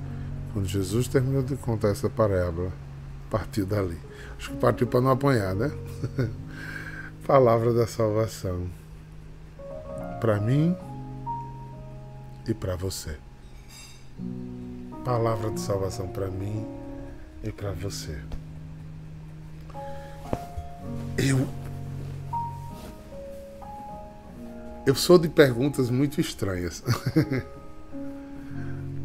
quando 0.54 0.66
Jesus 0.66 1.10
terminou 1.10 1.44
de 1.44 1.58
contar 1.58 1.90
essa 1.90 2.10
parábola, 2.10 2.72
partiu 3.30 3.66
dali. 3.66 3.98
Acho 4.38 4.52
que 4.52 4.58
partiu 4.58 4.88
para 4.88 5.02
não 5.02 5.12
apanhar, 5.12 5.54
né? 5.54 5.72
Palavra 7.30 7.72
da 7.72 7.86
salvação. 7.86 8.68
Para 10.20 10.40
mim 10.40 10.76
e 12.48 12.56
para 12.56 12.76
você 12.76 13.20
palavra 15.10 15.50
de 15.50 15.60
salvação 15.60 16.08
para 16.08 16.28
mim 16.28 16.64
e 17.44 17.52
para 17.52 17.72
você. 17.72 18.16
Eu 21.18 21.48
eu 24.86 24.96
sou 24.96 25.18
de 25.18 25.30
perguntas 25.30 25.90
muito 25.90 26.22
estranhas. 26.22 26.84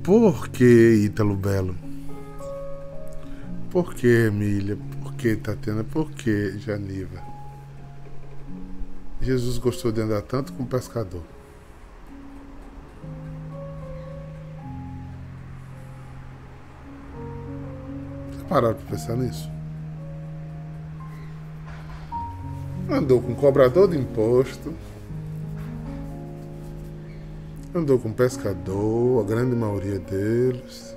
Por 0.03 0.49
que 0.49 1.05
Ítalo 1.07 1.37
Belo? 1.37 1.77
Por 3.71 3.95
que 3.95 4.27
Emília? 4.27 4.77
Por 5.03 5.15
que 5.15 5.37
Tatiana? 5.37 5.85
Por 5.85 6.11
que 6.11 6.59
Janiva? 6.59 7.34
Jesus 9.21 9.59
gostou 9.59 9.91
de 9.91 10.01
andar 10.01 10.23
tanto 10.23 10.53
com 10.53 10.63
o 10.63 10.67
pescador. 10.67 11.23
Pararam 18.49 18.75
para 18.75 18.87
pensar 18.87 19.17
nisso? 19.17 19.51
Andou 22.91 23.21
com 23.21 23.35
cobrador 23.35 23.89
de 23.89 23.99
imposto. 23.99 24.73
Andou 27.75 27.99
com 27.99 28.13
pescador, 28.13 29.25
a 29.25 29.27
grande 29.27 29.57
maioria 29.57 29.99
deles. 29.99 30.95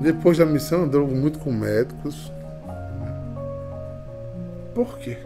Depois 0.00 0.36
da 0.36 0.44
missão 0.44 0.84
andou 0.84 1.06
muito 1.08 1.38
com 1.38 1.50
médicos. 1.50 2.30
Por 4.74 4.98
quê? 4.98 5.16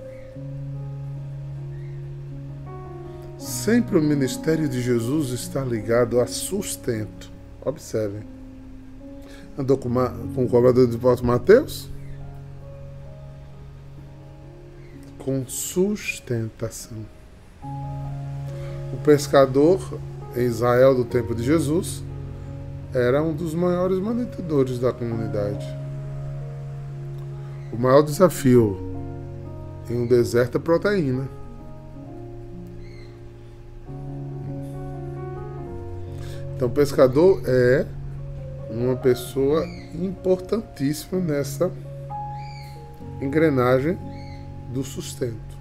Sempre 3.36 3.98
o 3.98 4.02
ministério 4.02 4.68
de 4.68 4.80
Jesus 4.80 5.30
está 5.30 5.64
ligado 5.64 6.20
a 6.20 6.26
sustento. 6.26 7.30
Observem. 7.64 8.22
Andou 9.58 9.76
com, 9.76 9.88
uma, 9.88 10.10
com 10.34 10.44
o 10.44 10.48
cobrador 10.48 10.86
de 10.86 10.94
impostos 10.94 11.26
Mateus? 11.26 11.88
Com 15.18 15.44
sustentação. 15.46 16.98
O 18.94 18.96
pescador 19.04 19.98
em 20.36 20.44
Israel 20.44 20.94
do 20.94 21.04
tempo 21.04 21.34
de 21.34 21.42
Jesus 21.42 22.04
era 22.92 23.22
um 23.22 23.32
dos 23.32 23.54
maiores 23.54 23.98
mantenedores 23.98 24.78
da 24.78 24.92
comunidade. 24.92 25.66
O 27.72 27.78
maior 27.78 28.02
desafio 28.02 28.78
em 29.88 29.96
um 29.96 30.06
deserto 30.06 30.56
é 30.56 30.60
proteína. 30.60 31.28
Então, 36.56 36.68
pescador 36.68 37.40
é 37.46 37.86
uma 38.70 38.96
pessoa 38.96 39.64
importantíssima 39.94 41.20
nessa 41.20 41.70
engrenagem 43.20 43.98
do 44.72 44.84
sustento. 44.84 45.58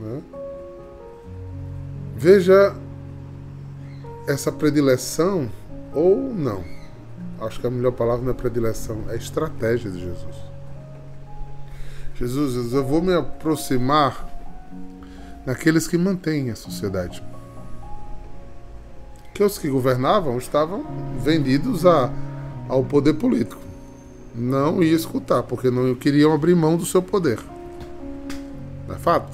Né? 0.00 0.22
Veja 2.16 2.74
essa 4.28 4.52
predileção 4.52 5.50
ou 5.94 6.34
não. 6.34 6.62
Acho 7.40 7.58
que 7.60 7.66
a 7.66 7.70
melhor 7.70 7.92
palavra 7.92 8.24
não 8.24 8.32
é 8.32 8.34
predileção, 8.34 9.04
é 9.08 9.16
estratégia 9.16 9.90
de 9.90 10.00
Jesus. 10.00 10.36
Jesus, 12.14 12.72
eu 12.72 12.84
vou 12.84 13.00
me 13.00 13.14
aproximar 13.14 14.28
daqueles 15.46 15.88
que 15.88 15.96
mantêm 15.96 16.50
a 16.50 16.56
sociedade. 16.56 17.22
Que 19.32 19.42
os 19.42 19.56
que 19.56 19.70
governavam 19.70 20.36
estavam 20.36 20.84
vendidos 21.20 21.86
a, 21.86 22.12
ao 22.68 22.84
poder 22.84 23.14
político. 23.14 23.62
Não 24.34 24.82
ia 24.82 24.94
escutar, 24.94 25.42
porque 25.44 25.70
não 25.70 25.94
queriam 25.94 26.34
abrir 26.34 26.54
mão 26.54 26.76
do 26.76 26.84
seu 26.84 27.00
poder. 27.00 27.38
Não 28.86 28.94
é 28.94 28.98
fato? 28.98 29.32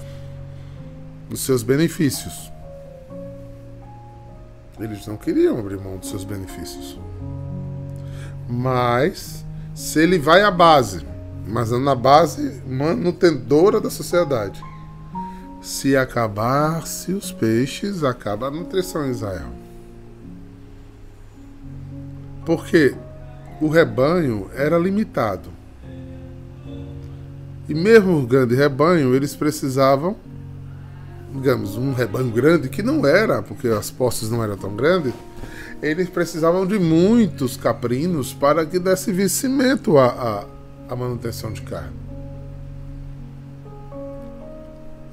Dos 1.29 1.41
seus 1.41 1.63
benefícios. 1.63 2.54
Eles 4.85 5.07
não 5.07 5.17
queriam 5.17 5.59
abrir 5.59 5.79
mão 5.79 5.97
dos 5.97 6.11
seus 6.11 6.25
benefícios. 6.25 6.99
Mas, 8.47 9.45
se 9.75 9.99
ele 9.99 10.19
vai 10.19 10.43
à 10.43 10.51
base, 10.51 11.05
mas 11.47 11.71
na 11.71 11.95
base 11.95 12.61
manutendora 12.67 13.81
da 13.81 13.89
sociedade, 13.89 14.63
se 15.63 15.97
acabar-se 15.97 17.13
os 17.13 17.33
peixes, 17.33 18.05
acaba 18.05 18.49
a 18.49 18.51
nutrição 18.51 19.07
em 19.07 19.11
Israel. 19.11 19.49
Porque 22.45 22.95
o 23.63 23.69
rebanho 23.69 24.51
era 24.55 24.79
limitado. 24.79 25.49
E 27.67 27.73
mesmo 27.73 28.19
o 28.19 28.27
grande 28.27 28.55
rebanho, 28.55 29.15
eles 29.15 29.35
precisavam, 29.35 30.17
digamos, 31.35 31.77
um 31.77 31.93
rebanho 31.93 32.31
grande, 32.31 32.69
que 32.69 32.83
não 32.83 33.05
era, 33.05 33.43
porque 33.43 33.67
as 33.67 33.91
posses 33.91 34.31
não 34.31 34.43
eram 34.43 34.57
tão 34.57 34.75
grandes, 34.75 35.13
eles 35.83 36.09
precisavam 36.09 36.65
de 36.65 36.79
muitos 36.79 37.57
caprinos 37.57 38.33
para 38.33 38.65
que 38.65 38.79
desse 38.79 39.13
vencimento 39.13 39.99
à, 39.99 40.47
à, 40.89 40.97
manutenção 40.97 41.53
de 41.53 41.63
carne. 41.63 42.05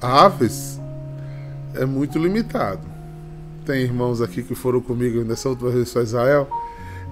aves 0.00 0.80
é 1.74 1.84
muito 1.84 2.18
limitado. 2.18 2.80
Tem 3.66 3.82
irmãos 3.82 4.20
aqui 4.20 4.42
que 4.42 4.54
foram 4.54 4.80
comigo 4.80 5.22
nessa 5.24 5.48
última 5.48 5.70
vez 5.70 5.92
para 5.92 6.02
Israel. 6.02 6.48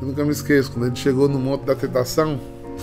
Eu 0.00 0.08
nunca 0.08 0.24
me 0.24 0.30
esqueço, 0.30 0.72
quando 0.72 0.84
a 0.84 0.88
gente 0.88 1.00
chegou 1.00 1.28
no 1.28 1.38
Monte 1.38 1.64
da 1.64 1.74
Tentação, 1.74 2.40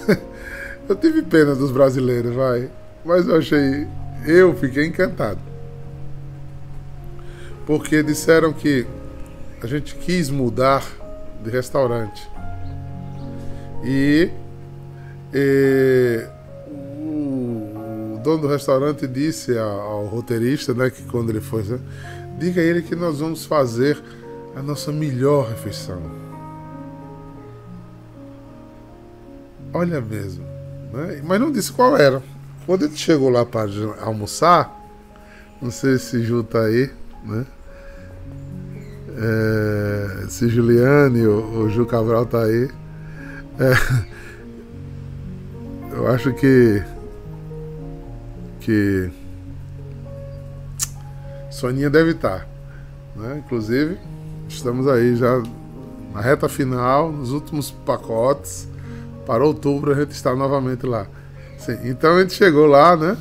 eu 0.88 0.96
tive 0.96 1.22
pena 1.24 1.56
dos 1.56 1.72
brasileiros, 1.72 2.34
vai. 2.36 2.70
Mas 3.04 3.28
eu 3.28 3.38
achei. 3.38 3.88
Eu 4.26 4.54
fiquei 4.56 4.86
encantado. 4.86 5.40
Porque 7.67 8.01
disseram 8.01 8.53
que 8.53 8.88
a 9.62 9.67
gente 9.67 9.93
quis 9.95 10.30
mudar 10.30 10.84
de 11.43 11.49
restaurante. 11.49 12.27
E, 13.84 14.32
e 15.34 16.25
o, 17.01 18.19
dono 18.23 18.43
do 18.43 18.47
restaurante 18.47 19.06
disse 19.06 19.58
ao, 19.58 19.80
ao, 19.80 20.06
roteirista, 20.06 20.73
né, 20.73 20.89
que 20.89 21.03
quando 21.03 21.30
ele 21.30 21.41
foi, 21.41 21.63
né, 21.63 21.80
diga 22.39 22.62
a 22.62 22.63
ele 22.63 22.82
que 22.82 22.95
nós 22.95 23.19
vamos 23.19 23.45
fazer 23.45 24.01
a 24.56 24.62
nossa 24.62 24.91
melhor 24.91 25.49
refeição. 25.49 26.01
Olha 29.73 29.99
mesmo. 29.99 30.45
Né? 30.93 31.21
Mas 31.23 31.39
não 31.39 31.51
disse 31.51 31.71
qual 31.71 31.97
era. 31.97 32.23
Quando 32.65 32.86
ele 32.86 32.95
chegou 32.95 33.30
lá 33.30 33.45
para 33.45 33.69
almoçar, 34.01 34.73
não 35.62 35.69
sei 35.69 35.97
se 35.97 36.23
Ju 36.23 36.43
tá 36.43 36.62
aí, 36.62 36.89
né? 37.23 37.45
É, 39.19 40.27
se 40.30 40.47
Juliane 40.47 41.25
ou, 41.25 41.62
ou 41.62 41.69
Ju 41.69 41.86
Cabral 41.88 42.25
tá 42.25 42.43
aí. 42.43 42.69
É, 43.60 43.73
eu 45.95 46.08
acho 46.08 46.32
que. 46.34 46.84
Que. 48.60 49.10
Soninha 51.49 51.89
deve 51.89 52.12
estar. 52.12 52.41
Tá, 52.41 52.47
né? 53.15 53.41
Inclusive, 53.43 53.97
estamos 54.47 54.88
aí 54.88 55.15
já 55.15 55.41
na 56.13 56.21
reta 56.21 56.47
final, 56.47 57.12
nos 57.12 57.32
últimos 57.32 57.71
pacotes. 57.71 58.67
Para 59.25 59.43
outubro 59.43 59.91
a 59.91 59.95
gente 59.95 60.12
está 60.12 60.36
novamente 60.36 60.86
lá. 60.86 61.08
Sim, 61.58 61.77
então 61.86 62.15
a 62.15 62.21
gente 62.21 62.34
chegou 62.34 62.67
lá, 62.67 62.95
né? 62.95 63.17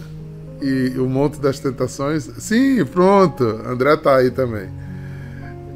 E 0.61 0.95
o 0.99 1.09
Monte 1.09 1.41
das 1.41 1.59
Tentações. 1.59 2.31
Sim, 2.39 2.85
pronto. 2.85 3.45
André 3.67 3.97
tá 3.97 4.17
aí 4.17 4.31
também. 4.31 4.71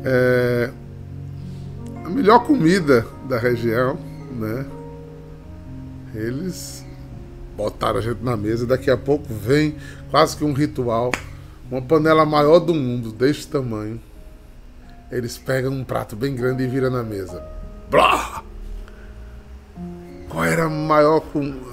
É, 0.05 0.71
a 2.05 2.09
melhor 2.09 2.45
comida 2.45 3.07
da 3.29 3.39
região, 3.39 3.99
né? 4.33 4.67
Eles 6.15 6.85
botaram 7.57 7.99
a 7.99 8.03
gente 8.03 8.23
na 8.23 8.37
mesa. 8.37 8.67
Daqui 8.67 8.91
a 8.91 8.97
pouco 8.97 9.27
vem 9.33 9.77
quase 10.11 10.37
que 10.37 10.45
um 10.45 10.53
ritual. 10.53 11.11
Uma 11.71 11.83
panela 11.83 12.25
maior 12.27 12.59
do 12.59 12.75
mundo, 12.75 13.13
deste 13.13 13.47
tamanho. 13.47 14.01
Eles 15.11 15.39
pegam 15.39 15.73
um 15.73 15.85
prato 15.85 16.17
bem 16.17 16.35
grande 16.35 16.65
e 16.65 16.67
viram 16.67 16.91
na 16.91 17.03
mesa. 17.03 17.43
Blá! 17.91 18.43
Qual 20.29 20.45
era 20.45 20.65
a 20.65 20.69
maior, 20.69 21.23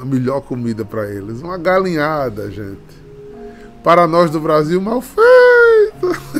a 0.01 0.05
melhor 0.05 0.41
comida 0.41 0.83
para 0.83 1.07
eles? 1.07 1.41
Uma 1.41 1.57
galinhada, 1.57 2.49
gente. 2.49 2.97
Para 3.83 4.07
nós 4.07 4.31
do 4.31 4.39
Brasil, 4.39 4.81
mal 4.81 5.01
feito. 5.01 5.17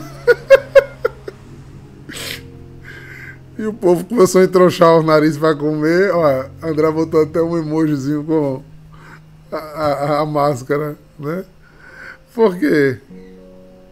e 3.58 3.66
o 3.66 3.74
povo 3.74 4.06
começou 4.06 4.42
a 4.42 4.44
entrouxar 4.44 4.96
o 4.98 5.04
nariz 5.04 5.38
para 5.38 5.56
comer. 5.56 6.12
Ó, 6.12 6.46
André 6.62 6.92
botou 6.92 7.24
até 7.24 7.42
um 7.42 7.58
emojizinho 7.58 8.24
com 8.24 8.62
a, 9.52 9.58
a, 9.58 10.20
a 10.20 10.26
máscara, 10.26 10.96
né? 11.18 11.44
Porque 12.36 13.00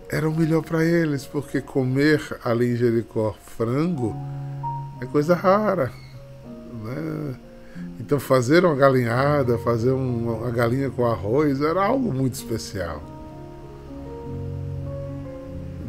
era 0.09 0.29
o 0.29 0.35
melhor 0.35 0.61
para 0.61 0.85
eles, 0.85 1.25
porque 1.25 1.61
comer 1.61 2.21
ali 2.43 2.73
em 2.73 2.75
Jericó 2.75 3.35
frango 3.57 4.15
é 5.01 5.05
coisa 5.05 5.33
rara, 5.33 5.91
né? 6.83 7.35
Então 7.99 8.19
fazer 8.19 8.63
uma 8.63 8.75
galinhada, 8.75 9.57
fazer 9.57 9.91
uma 9.91 10.51
galinha 10.51 10.91
com 10.91 11.05
arroz 11.05 11.59
era 11.59 11.83
algo 11.83 12.13
muito 12.13 12.35
especial. 12.35 13.01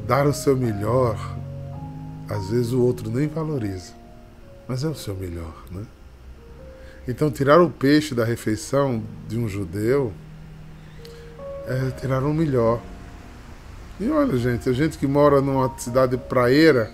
Dar 0.06 0.26
o 0.26 0.32
seu 0.32 0.56
melhor, 0.56 1.35
às 2.28 2.50
vezes 2.50 2.72
o 2.72 2.82
outro 2.82 3.10
nem 3.10 3.28
valoriza, 3.28 3.92
mas 4.66 4.82
é 4.84 4.88
o 4.88 4.94
seu 4.94 5.14
melhor, 5.14 5.54
né? 5.70 5.84
Então 7.08 7.30
tirar 7.30 7.60
o 7.60 7.70
peixe 7.70 8.14
da 8.14 8.24
refeição 8.24 9.02
de 9.28 9.38
um 9.38 9.48
judeu 9.48 10.12
é 11.66 11.90
tirar 12.00 12.22
o 12.24 12.34
melhor. 12.34 12.80
E 14.00 14.10
olha, 14.10 14.36
gente, 14.36 14.68
a 14.68 14.72
gente 14.72 14.98
que 14.98 15.06
mora 15.06 15.40
numa 15.40 15.78
cidade 15.78 16.16
praeira, 16.16 16.92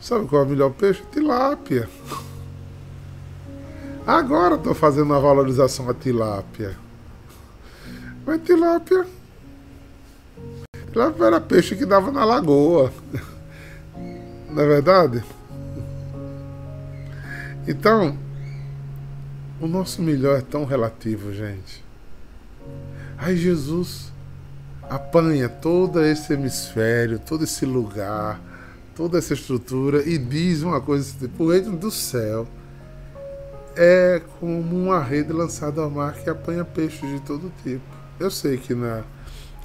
sabe 0.00 0.26
qual 0.26 0.42
é 0.42 0.44
o 0.44 0.48
melhor 0.48 0.70
peixe? 0.72 1.02
Tilápia. 1.12 1.88
Agora 4.06 4.54
estou 4.54 4.74
fazendo 4.74 5.12
a 5.12 5.18
valorização 5.18 5.90
a 5.90 5.94
tilápia. 5.94 6.76
Mas 8.24 8.40
tilápia. 8.42 9.06
Tilápia 10.92 11.24
era 11.24 11.40
peixe 11.40 11.76
que 11.76 11.84
dava 11.84 12.10
na 12.10 12.24
lagoa. 12.24 12.92
Não 14.56 14.62
é 14.62 14.66
verdade? 14.66 15.22
Então, 17.68 18.16
o 19.60 19.66
nosso 19.66 20.00
melhor 20.00 20.38
é 20.38 20.40
tão 20.40 20.64
relativo, 20.64 21.30
gente. 21.30 21.84
Aí 23.18 23.36
Jesus 23.36 24.10
apanha 24.88 25.46
todo 25.46 26.02
esse 26.02 26.32
hemisfério, 26.32 27.18
todo 27.18 27.44
esse 27.44 27.66
lugar, 27.66 28.40
toda 28.94 29.18
essa 29.18 29.34
estrutura 29.34 30.02
e 30.08 30.16
diz 30.16 30.62
uma 30.62 30.80
coisa 30.80 31.14
tipo: 31.18 31.44
o 31.44 31.50
reino 31.50 31.76
do 31.76 31.90
céu 31.90 32.48
é 33.76 34.22
como 34.40 34.74
uma 34.74 35.02
rede 35.02 35.34
lançada 35.34 35.82
ao 35.82 35.90
mar 35.90 36.14
que 36.14 36.30
apanha 36.30 36.64
peixes 36.64 37.06
de 37.06 37.20
todo 37.20 37.52
tipo. 37.62 37.84
Eu 38.18 38.30
sei 38.30 38.56
que 38.56 38.74
na, 38.74 39.04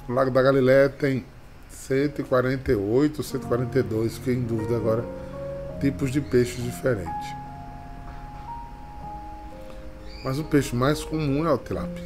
Lago 0.06 0.30
da 0.30 0.42
Galileia 0.42 0.90
tem 0.90 1.24
148, 1.72 3.22
142, 3.22 4.18
fiquei 4.18 4.34
em 4.34 4.42
dúvida 4.42 4.76
agora, 4.76 5.04
tipos 5.80 6.10
de 6.10 6.20
peixes 6.20 6.62
diferentes. 6.62 7.34
Mas 10.24 10.38
o 10.38 10.44
peixe 10.44 10.76
mais 10.76 11.02
comum 11.02 11.46
é 11.46 11.52
o 11.52 11.58
tilápia. 11.58 12.04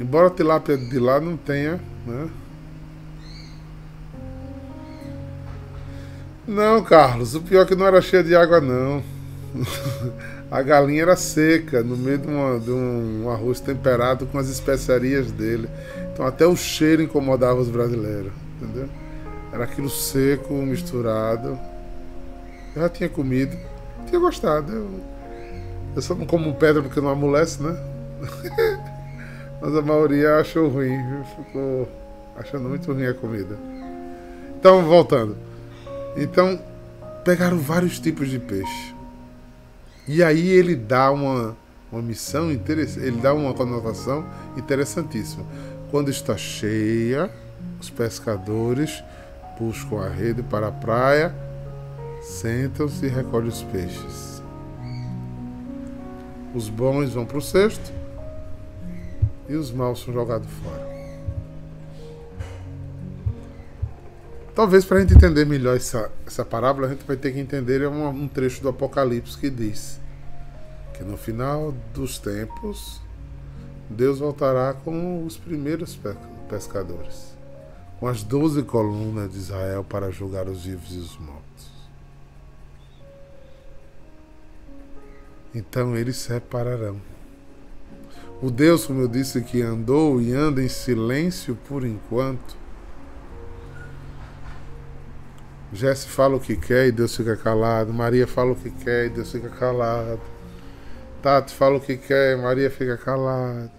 Embora 0.00 0.28
a 0.28 0.30
tilápia 0.30 0.76
de 0.76 0.98
lá 0.98 1.20
não 1.20 1.36
tenha, 1.36 1.78
né? 2.06 2.28
Não, 6.46 6.82
Carlos, 6.82 7.34
o 7.34 7.40
pior 7.40 7.62
é 7.62 7.66
que 7.66 7.74
não 7.74 7.86
era 7.86 8.00
cheio 8.02 8.24
de 8.24 8.34
água 8.34 8.60
não. 8.60 9.02
a 10.50 10.62
galinha 10.62 11.02
era 11.02 11.16
seca, 11.16 11.82
no 11.82 11.96
meio 11.96 12.18
de, 12.18 12.28
uma, 12.28 12.60
de, 12.60 12.70
um 12.70 13.30
arroz 13.30 13.60
temperado 13.60 14.26
com 14.26 14.38
as 14.38 14.48
especiarias 14.48 15.30
dele. 15.32 15.68
Então 16.12 16.26
até 16.26 16.46
o 16.46 16.56
cheiro 16.56 17.02
incomodava 17.02 17.60
os 17.60 17.68
brasileiros, 17.68 18.32
entendeu? 18.60 18.88
Era 19.52 19.64
aquilo 19.64 19.90
seco, 19.90 20.54
misturado. 20.54 21.58
Eu 22.74 22.82
já 22.82 22.88
tinha 22.88 23.08
comido, 23.08 23.56
tinha 24.06 24.20
gostado. 24.20 24.72
Eu, 24.72 24.90
eu 25.96 26.02
só 26.02 26.14
não 26.14 26.26
como 26.26 26.54
pedra 26.54 26.82
porque 26.82 27.00
não 27.00 27.08
amolece, 27.08 27.62
né? 27.62 27.76
Mas 29.60 29.74
a 29.76 29.82
maioria 29.82 30.36
achou 30.36 30.68
ruim, 30.68 30.98
ficou 31.36 31.88
achando 32.36 32.68
muito 32.68 32.92
ruim 32.92 33.06
a 33.06 33.14
comida. 33.14 33.56
Então, 34.58 34.82
voltando. 34.84 35.36
Então, 36.16 36.60
pegaram 37.24 37.58
vários 37.58 37.98
tipos 37.98 38.28
de 38.28 38.38
peixe. 38.38 38.93
E 40.06 40.22
aí 40.22 40.48
ele 40.48 40.76
dá 40.76 41.10
uma, 41.10 41.56
uma 41.90 42.02
missão 42.02 42.52
interessante, 42.52 43.06
ele 43.06 43.20
dá 43.20 43.32
uma 43.32 43.54
conotação 43.54 44.24
interessantíssima. 44.56 45.44
Quando 45.90 46.10
está 46.10 46.36
cheia, 46.36 47.30
os 47.80 47.88
pescadores 47.88 49.02
buscam 49.58 50.00
a 50.00 50.08
rede 50.08 50.42
para 50.42 50.68
a 50.68 50.72
praia, 50.72 51.34
sentam-se 52.20 53.06
e 53.06 53.08
recolhem 53.08 53.48
os 53.48 53.62
peixes. 53.62 54.42
Os 56.54 56.68
bons 56.68 57.14
vão 57.14 57.24
para 57.24 57.38
o 57.38 57.42
cesto 57.42 57.92
e 59.48 59.54
os 59.54 59.72
maus 59.72 60.02
são 60.02 60.12
jogados 60.12 60.48
fora. 60.62 60.83
Talvez 64.54 64.84
para 64.84 64.98
a 64.98 65.00
gente 65.00 65.14
entender 65.14 65.44
melhor 65.44 65.76
essa, 65.76 66.12
essa 66.24 66.44
parábola, 66.44 66.86
a 66.86 66.90
gente 66.90 67.04
vai 67.04 67.16
ter 67.16 67.32
que 67.32 67.40
entender 67.40 67.84
um, 67.88 68.08
um 68.08 68.28
trecho 68.28 68.62
do 68.62 68.68
Apocalipse 68.68 69.36
que 69.36 69.50
diz 69.50 70.00
que 70.96 71.02
no 71.02 71.16
final 71.16 71.74
dos 71.92 72.18
tempos 72.18 73.00
Deus 73.90 74.20
voltará 74.20 74.72
com 74.72 75.26
os 75.26 75.36
primeiros 75.36 75.98
pescadores, 76.48 77.36
com 77.98 78.06
as 78.06 78.22
doze 78.22 78.62
colunas 78.62 79.32
de 79.32 79.38
Israel 79.38 79.82
para 79.82 80.12
julgar 80.12 80.48
os 80.48 80.64
vivos 80.64 80.94
e 80.94 80.98
os 80.98 81.18
mortos. 81.18 81.74
Então 85.52 85.96
eles 85.96 86.16
separarão. 86.16 87.00
O 88.40 88.50
Deus, 88.50 88.86
como 88.86 89.00
eu 89.00 89.08
disse, 89.08 89.42
que 89.42 89.62
andou 89.62 90.20
e 90.20 90.32
anda 90.32 90.62
em 90.62 90.68
silêncio 90.68 91.58
por 91.68 91.84
enquanto, 91.84 92.56
Jesse 95.74 96.06
fala 96.06 96.36
o 96.36 96.40
que 96.40 96.56
quer 96.56 96.86
e 96.86 96.92
Deus 96.92 97.16
fica 97.16 97.36
calado. 97.36 97.92
Maria 97.92 98.28
fala 98.28 98.52
o 98.52 98.56
que 98.56 98.70
quer 98.70 99.06
e 99.06 99.08
Deus 99.08 99.32
fica 99.32 99.48
calado. 99.48 100.20
Tati 101.20 101.52
fala 101.52 101.78
o 101.78 101.80
que 101.80 101.96
quer, 101.96 102.38
Maria 102.38 102.70
fica 102.70 102.96
calada. 102.96 103.72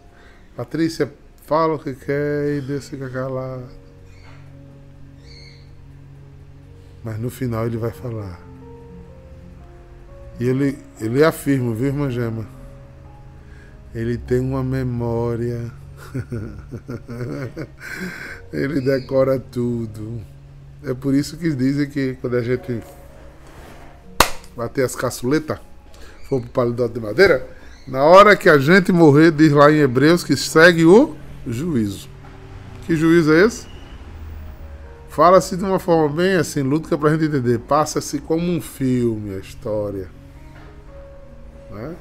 Patrícia 0.57 1.09
fala 1.45 1.75
o 1.75 1.79
que 1.79 1.93
quer 1.93 2.57
e 2.57 2.61
Deus 2.61 2.89
fica 2.89 3.09
calado. 3.09 3.69
Mas 7.01 7.17
no 7.17 7.29
final 7.29 7.65
ele 7.65 7.77
vai 7.77 7.91
falar. 7.91 8.41
E 10.37 10.49
ele, 10.49 10.77
ele 10.99 11.23
afirma, 11.23 11.73
viu, 11.73 11.87
irmã 11.87 12.09
Gema? 12.09 12.45
Ele 13.93 14.17
tem 14.17 14.41
uma 14.41 14.61
memória. 14.61 15.71
ele 18.51 18.81
decora 18.81 19.39
tudo. 19.39 20.34
É 20.85 20.93
por 20.93 21.15
isso 21.15 21.35
que 21.35 21.49
dizem 21.51 21.89
que 21.89 22.15
quando 22.21 22.37
a 22.37 22.41
gente 22.43 22.79
bater 24.55 24.85
as 24.85 24.95
caçuletas, 24.95 25.57
for 26.29 26.39
pro 26.39 26.49
palidó 26.49 26.87
de 26.87 26.99
madeira, 26.99 27.47
na 27.87 28.03
hora 28.03 28.35
que 28.35 28.47
a 28.47 28.57
gente 28.57 28.91
morrer, 28.91 29.31
diz 29.31 29.51
lá 29.51 29.71
em 29.71 29.79
Hebreus 29.79 30.23
que 30.23 30.37
segue 30.37 30.85
o 30.85 31.15
juízo. 31.45 32.07
Que 32.85 32.95
juízo 32.95 33.33
é 33.33 33.45
esse? 33.45 33.67
Fala-se 35.09 35.55
de 35.55 35.63
uma 35.63 35.79
forma 35.79 36.13
bem 36.15 36.35
assim, 36.35 36.61
lúdica 36.61 36.97
pra 36.97 37.11
gente 37.11 37.25
entender. 37.25 37.59
Passa-se 37.59 38.19
como 38.19 38.45
um 38.51 38.61
filme 38.61 39.35
a 39.35 39.39
história. 39.39 40.07
Né? 41.71 41.95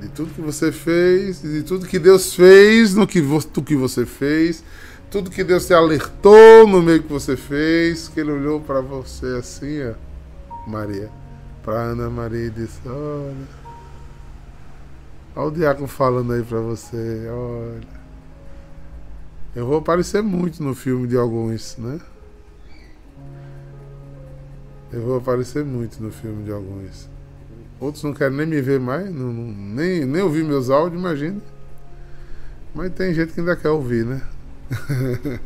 De 0.00 0.08
tudo 0.08 0.34
que 0.34 0.40
você 0.42 0.70
fez, 0.70 1.40
de 1.40 1.62
tudo 1.62 1.86
que 1.86 1.98
Deus 1.98 2.34
fez 2.34 2.94
no 2.94 3.06
que, 3.06 3.20
do 3.20 3.62
que 3.62 3.74
você 3.74 4.04
fez, 4.04 4.62
tudo 5.10 5.30
que 5.30 5.44
Deus 5.44 5.66
te 5.66 5.74
alertou 5.74 6.66
no 6.66 6.82
meio 6.82 7.02
que 7.02 7.12
você 7.12 7.36
fez, 7.36 8.08
que 8.08 8.20
Ele 8.20 8.32
olhou 8.32 8.60
para 8.60 8.80
você 8.80 9.26
assim, 9.38 9.78
ó, 9.82 9.94
Maria, 10.68 11.10
para 11.62 11.74
Ana 11.74 12.10
Maria 12.10 12.46
e 12.46 12.50
disse: 12.50 12.80
Olha. 12.86 13.66
Olha 15.36 15.48
o 15.48 15.50
diácono 15.50 15.86
falando 15.86 16.32
aí 16.32 16.42
pra 16.42 16.60
você, 16.60 17.28
olha. 17.28 17.96
Eu 19.54 19.66
vou 19.66 19.78
aparecer 19.78 20.22
muito 20.22 20.62
no 20.62 20.74
filme 20.74 21.06
de 21.06 21.16
alguns, 21.16 21.76
né? 21.76 22.00
Eu 24.90 25.02
vou 25.02 25.18
aparecer 25.18 25.62
muito 25.62 26.02
no 26.02 26.10
filme 26.10 26.42
de 26.44 26.52
alguns. 26.52 27.08
Outros 27.78 28.02
não 28.02 28.14
querem 28.14 28.34
nem 28.34 28.46
me 28.46 28.62
ver 28.62 28.80
mais, 28.80 29.12
não, 29.12 29.30
nem, 29.30 30.06
nem 30.06 30.22
ouvir 30.22 30.42
meus 30.42 30.70
áudios, 30.70 30.98
imagina. 30.98 31.42
Mas 32.74 32.92
tem 32.94 33.12
gente 33.12 33.34
que 33.34 33.40
ainda 33.40 33.56
quer 33.56 33.68
ouvir, 33.68 34.06
né? 34.06 34.22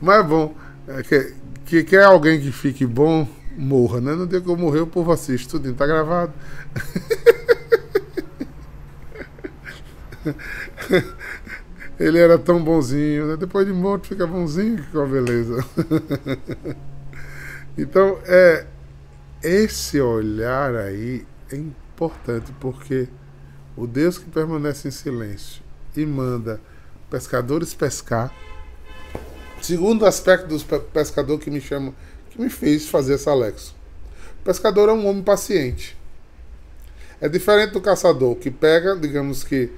Mas 0.00 0.26
bom. 0.26 0.54
É 0.88 1.02
que, 1.02 1.34
que 1.66 1.84
quer 1.84 2.04
alguém 2.04 2.40
que 2.40 2.50
fique 2.50 2.86
bom, 2.86 3.28
morra, 3.56 4.00
né? 4.00 4.14
No 4.14 4.26
dia 4.26 4.40
que 4.40 4.48
eu 4.48 4.56
morrer, 4.56 4.80
o 4.80 4.86
povo 4.86 5.12
assiste, 5.12 5.48
tudo 5.48 5.72
tá 5.74 5.86
gravado. 5.86 6.32
Ele 11.98 12.18
era 12.18 12.38
tão 12.38 12.62
bonzinho, 12.64 13.26
né? 13.26 13.36
depois 13.36 13.66
de 13.66 13.72
morto 13.72 14.08
fica 14.08 14.26
bonzinho, 14.26 14.82
que 14.82 15.06
beleza. 15.06 15.62
então, 17.76 18.18
é 18.24 18.66
esse 19.42 20.00
olhar 20.00 20.74
aí 20.74 21.26
é 21.52 21.56
importante 21.56 22.52
porque 22.58 23.08
o 23.76 23.86
Deus 23.86 24.18
que 24.18 24.30
permanece 24.30 24.88
em 24.88 24.90
silêncio 24.90 25.62
e 25.96 26.04
manda 26.04 26.60
pescadores 27.10 27.74
pescar. 27.74 28.32
Segundo 29.60 30.06
aspecto 30.06 30.46
dos 30.46 30.64
pescador 30.92 31.38
que 31.38 31.50
me 31.50 31.60
chama, 31.60 31.92
que 32.30 32.40
me 32.40 32.48
fez 32.48 32.88
fazer 32.88 33.14
essa 33.14 33.30
Alexo. 33.30 33.74
O 34.40 34.44
pescador 34.44 34.88
é 34.88 34.92
um 34.92 35.06
homem 35.06 35.22
paciente. 35.22 35.98
É 37.20 37.28
diferente 37.28 37.72
do 37.72 37.80
caçador 37.80 38.34
que 38.36 38.50
pega, 38.50 38.96
digamos 38.96 39.44
que 39.44 39.70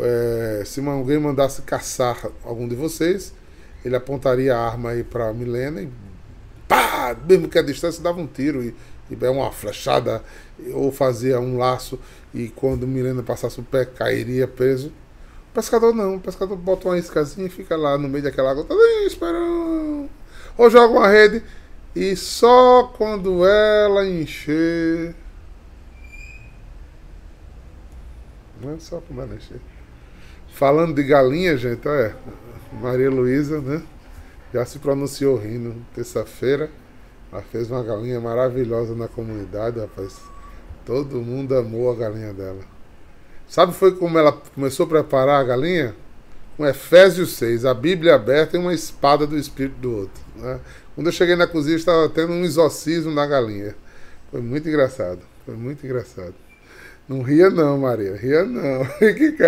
é, 0.00 0.62
se 0.66 0.86
alguém 0.86 1.18
mandasse 1.18 1.62
caçar 1.62 2.18
algum 2.44 2.68
de 2.68 2.74
vocês, 2.74 3.32
ele 3.84 3.96
apontaria 3.96 4.54
a 4.54 4.66
arma 4.66 4.90
aí 4.90 5.02
para 5.02 5.32
Milena 5.32 5.80
e 5.80 5.90
pá, 6.68 7.16
mesmo 7.26 7.48
que 7.48 7.58
a 7.58 7.62
distância 7.62 8.02
dava 8.02 8.20
um 8.20 8.26
tiro 8.26 8.62
e, 8.62 8.74
e 9.10 9.26
uma 9.26 9.50
flechada 9.52 10.22
ou 10.72 10.90
fazia 10.90 11.38
um 11.40 11.56
laço 11.56 11.98
e 12.34 12.48
quando 12.48 12.86
Milena 12.86 13.22
passasse 13.22 13.60
o 13.60 13.62
pé 13.62 13.84
cairia 13.84 14.48
preso. 14.48 14.92
Pescador 15.54 15.94
não, 15.94 16.18
pescador 16.18 16.56
bota 16.56 16.88
uma 16.88 16.98
iscazinha 16.98 17.46
e 17.46 17.50
fica 17.50 17.76
lá 17.76 17.96
no 17.96 18.08
meio 18.08 18.24
daquela 18.24 18.50
água, 18.50 18.64
tá 18.64 18.74
esperando. 19.06 20.10
Ou 20.58 20.68
joga 20.68 20.92
uma 20.92 21.06
rede 21.06 21.44
e 21.94 22.16
só 22.16 22.92
quando 22.98 23.46
ela 23.46 24.04
encher. 24.04 25.14
Não 28.60 28.74
é 28.74 28.78
só 28.80 29.00
quando 29.00 29.22
ela 29.22 29.36
encher. 29.36 29.60
Falando 30.48 30.92
de 30.92 31.04
galinha, 31.04 31.56
gente, 31.56 31.86
olha, 31.86 32.16
Maria 32.72 33.08
Luísa, 33.08 33.60
né? 33.60 33.80
Já 34.52 34.64
se 34.64 34.80
pronunciou 34.80 35.36
rindo. 35.36 35.86
Terça-feira, 35.94 36.68
ela 37.30 37.42
fez 37.42 37.70
uma 37.70 37.82
galinha 37.84 38.20
maravilhosa 38.20 38.92
na 38.96 39.06
comunidade, 39.06 39.78
rapaz. 39.78 40.20
Todo 40.84 41.22
mundo 41.22 41.56
amou 41.56 41.92
a 41.92 41.94
galinha 41.94 42.32
dela. 42.32 42.73
Sabe 43.54 43.72
foi 43.72 43.94
como 43.94 44.18
ela 44.18 44.32
começou 44.32 44.84
a 44.84 44.88
preparar 44.88 45.40
a 45.40 45.44
galinha? 45.44 45.94
Com 46.56 46.66
Efésios 46.66 47.34
6, 47.34 47.64
a 47.64 47.72
Bíblia 47.72 48.16
aberta 48.16 48.56
e 48.56 48.60
uma 48.60 48.74
espada 48.74 49.28
do 49.28 49.38
espírito 49.38 49.76
do 49.76 49.96
outro. 49.96 50.24
Né? 50.34 50.58
Quando 50.92 51.06
eu 51.06 51.12
cheguei 51.12 51.36
na 51.36 51.46
cozinha, 51.46 51.76
estava 51.76 52.08
tendo 52.08 52.32
um 52.32 52.42
exorcismo 52.42 53.12
na 53.12 53.24
galinha. 53.24 53.76
Foi 54.28 54.40
muito 54.40 54.68
engraçado. 54.68 55.20
Foi 55.46 55.54
muito 55.54 55.86
engraçado. 55.86 56.34
Não 57.08 57.22
ria 57.22 57.48
não, 57.48 57.78
Maria. 57.78 58.16
Ria 58.16 58.44
não. 58.44 58.80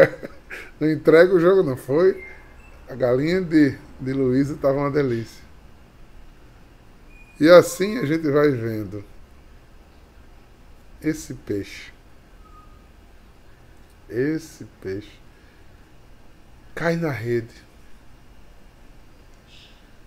Não 0.79 0.89
entrega 0.89 1.35
o 1.35 1.41
jogo, 1.41 1.65
não. 1.65 1.77
Foi. 1.77 2.25
A 2.89 2.95
galinha 2.95 3.41
de, 3.41 3.77
de 4.01 4.13
Luísa 4.13 4.55
estava 4.55 4.79
uma 4.79 4.91
delícia. 4.91 5.43
E 7.41 7.51
assim 7.51 7.99
a 7.99 8.07
gente 8.07 8.31
vai 8.31 8.53
vendo 8.53 9.03
esse 11.03 11.35
peixe. 11.35 11.96
Esse 14.09 14.65
peixe 14.81 15.19
cai 16.75 16.97
na 16.97 17.11
rede. 17.11 17.55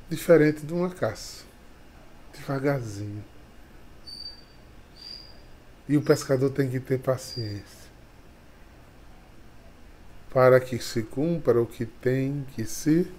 Diferente 0.09 0.65
de 0.65 0.73
uma 0.73 0.89
caça. 0.89 1.43
Devagarzinho. 2.33 3.23
E 5.87 5.97
o 5.97 6.01
pescador 6.01 6.51
tem 6.51 6.69
que 6.69 6.79
ter 6.79 6.99
paciência 6.99 7.79
para 10.31 10.59
que 10.59 10.77
se 10.77 11.01
cumpra 11.03 11.59
o 11.59 11.65
que 11.65 11.85
tem 11.85 12.45
que 12.53 12.63
se 12.65 13.11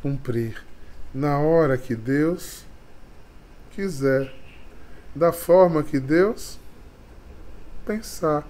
cumprir, 0.00 0.64
na 1.12 1.38
hora 1.38 1.76
que 1.76 1.96
Deus 1.96 2.64
quiser, 3.72 4.32
da 5.14 5.32
forma 5.32 5.82
que 5.82 5.98
Deus 5.98 6.58
pensar, 7.84 8.46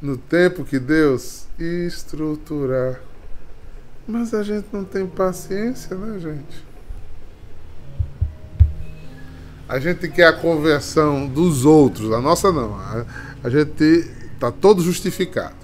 no 0.00 0.16
tempo 0.16 0.64
que 0.64 0.78
Deus 0.78 1.46
estruturar. 1.58 3.00
Mas 4.06 4.32
a 4.34 4.42
gente 4.42 4.66
não 4.72 4.84
tem 4.84 5.06
paciência, 5.06 5.96
né, 5.96 6.18
gente? 6.18 6.70
A 9.68 9.78
gente 9.78 10.08
quer 10.08 10.26
a 10.26 10.32
conversão 10.32 11.28
dos 11.28 11.64
outros, 11.64 12.10
a 12.12 12.20
nossa 12.20 12.50
não. 12.50 12.74
A, 12.74 13.06
a 13.44 13.48
gente 13.48 13.84
está 14.34 14.50
todo 14.50 14.82
justificado. 14.82 15.54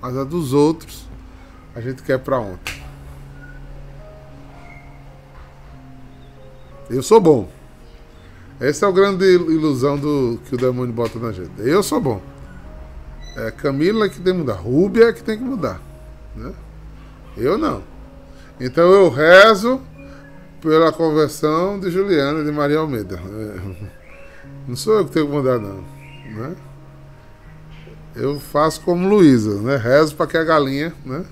Mas 0.00 0.16
a 0.16 0.22
dos 0.22 0.52
outros, 0.52 1.08
a 1.74 1.80
gente 1.80 2.02
quer 2.02 2.18
para 2.18 2.38
ontem. 2.38 2.80
Eu 6.88 7.02
sou 7.02 7.20
bom. 7.20 7.50
Essa 8.60 8.86
é 8.86 8.88
a 8.88 8.92
grande 8.92 9.24
ilusão 9.24 9.98
do 9.98 10.38
que 10.44 10.54
o 10.54 10.58
demônio 10.58 10.92
bota 10.92 11.18
na 11.18 11.32
gente. 11.32 11.50
Eu 11.58 11.82
sou 11.82 12.00
bom. 12.00 12.22
É 13.46 13.50
Camila 13.50 14.08
que 14.08 14.20
tem 14.20 14.32
que 14.32 14.38
mudar. 14.38 14.54
Rúbia 14.54 15.04
é 15.06 15.12
que 15.12 15.22
tem 15.22 15.38
que 15.38 15.44
mudar. 15.44 15.80
Né? 16.34 16.52
Eu 17.36 17.56
não. 17.56 17.82
Então 18.60 18.90
eu 18.90 19.08
rezo 19.08 19.80
pela 20.60 20.92
conversão 20.92 21.78
de 21.78 21.90
Juliana 21.90 22.44
de 22.44 22.50
Maria 22.50 22.78
Almeida. 22.78 23.16
É. 23.16 23.88
Não 24.66 24.76
sou 24.76 24.98
eu 24.98 25.04
que 25.04 25.12
tenho 25.12 25.26
que 25.26 25.32
mudar, 25.32 25.58
não. 25.58 25.84
Né? 26.34 26.56
eu 28.18 28.40
faço 28.40 28.80
como 28.80 29.08
Luísa, 29.08 29.60
né? 29.62 29.76
Rezo 29.76 30.16
para 30.16 30.26
que 30.26 30.36
a 30.36 30.44
galinha, 30.44 30.92
né? 31.04 31.24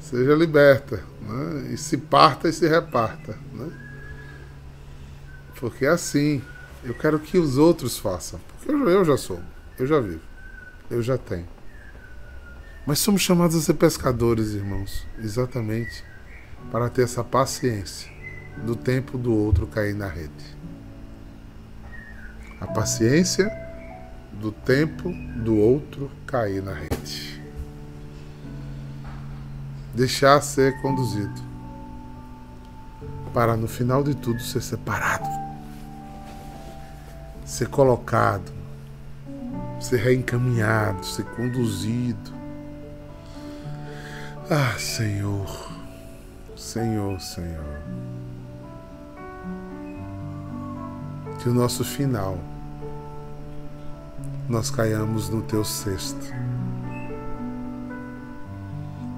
Seja 0.00 0.34
liberta, 0.34 1.04
né? 1.20 1.72
E 1.72 1.76
se 1.76 1.96
parta 1.98 2.48
e 2.48 2.52
se 2.52 2.66
reparta, 2.66 3.38
né? 3.52 3.70
Porque 5.58 5.84
é 5.84 5.90
assim, 5.90 6.42
eu 6.82 6.94
quero 6.94 7.18
que 7.18 7.36
os 7.38 7.58
outros 7.58 7.98
façam. 7.98 8.40
Porque 8.48 8.72
eu 8.72 9.04
já 9.04 9.16
sou, 9.16 9.40
eu 9.78 9.86
já 9.86 10.00
vivo, 10.00 10.22
eu 10.90 11.02
já 11.02 11.16
tenho. 11.16 11.46
Mas 12.86 12.98
somos 12.98 13.22
chamados 13.22 13.54
a 13.54 13.60
ser 13.60 13.74
pescadores, 13.74 14.52
irmãos, 14.52 15.06
exatamente 15.18 16.04
para 16.70 16.90
ter 16.90 17.02
essa 17.02 17.22
paciência 17.22 18.10
do 18.64 18.74
tempo 18.74 19.16
do 19.16 19.32
outro 19.32 19.66
cair 19.66 19.94
na 19.94 20.08
rede. 20.08 20.58
A 22.60 22.66
paciência 22.66 23.50
do 24.32 24.50
tempo 24.50 25.12
do 25.36 25.56
outro 25.56 26.10
cair 26.26 26.62
na 26.62 26.74
rede. 26.74 27.40
Deixar 29.94 30.40
ser 30.42 30.80
conduzido. 30.82 31.50
Para 33.32 33.56
no 33.56 33.68
final 33.68 34.02
de 34.02 34.14
tudo 34.14 34.40
ser 34.42 34.62
separado. 34.62 35.28
Ser 37.44 37.68
colocado 37.68 38.59
ser 39.80 39.96
reencaminhado, 39.96 41.04
ser 41.04 41.24
conduzido. 41.24 42.32
Ah, 44.50 44.78
Senhor, 44.78 45.70
Senhor, 46.54 47.18
Senhor. 47.20 47.80
Que 51.40 51.48
o 51.48 51.54
nosso 51.54 51.84
final 51.84 52.38
nós 54.48 54.70
caiamos 54.70 55.30
no 55.30 55.40
teu 55.42 55.64
cesto. 55.64 56.26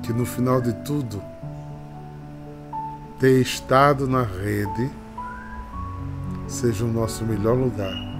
Que 0.03 0.13
no 0.13 0.25
final 0.25 0.61
de 0.61 0.73
tudo, 0.85 1.23
ter 3.19 3.41
estado 3.41 4.07
na 4.07 4.23
rede 4.23 4.91
seja 6.47 6.85
o 6.85 6.93
nosso 6.93 7.25
melhor 7.25 7.57
lugar. 7.57 8.12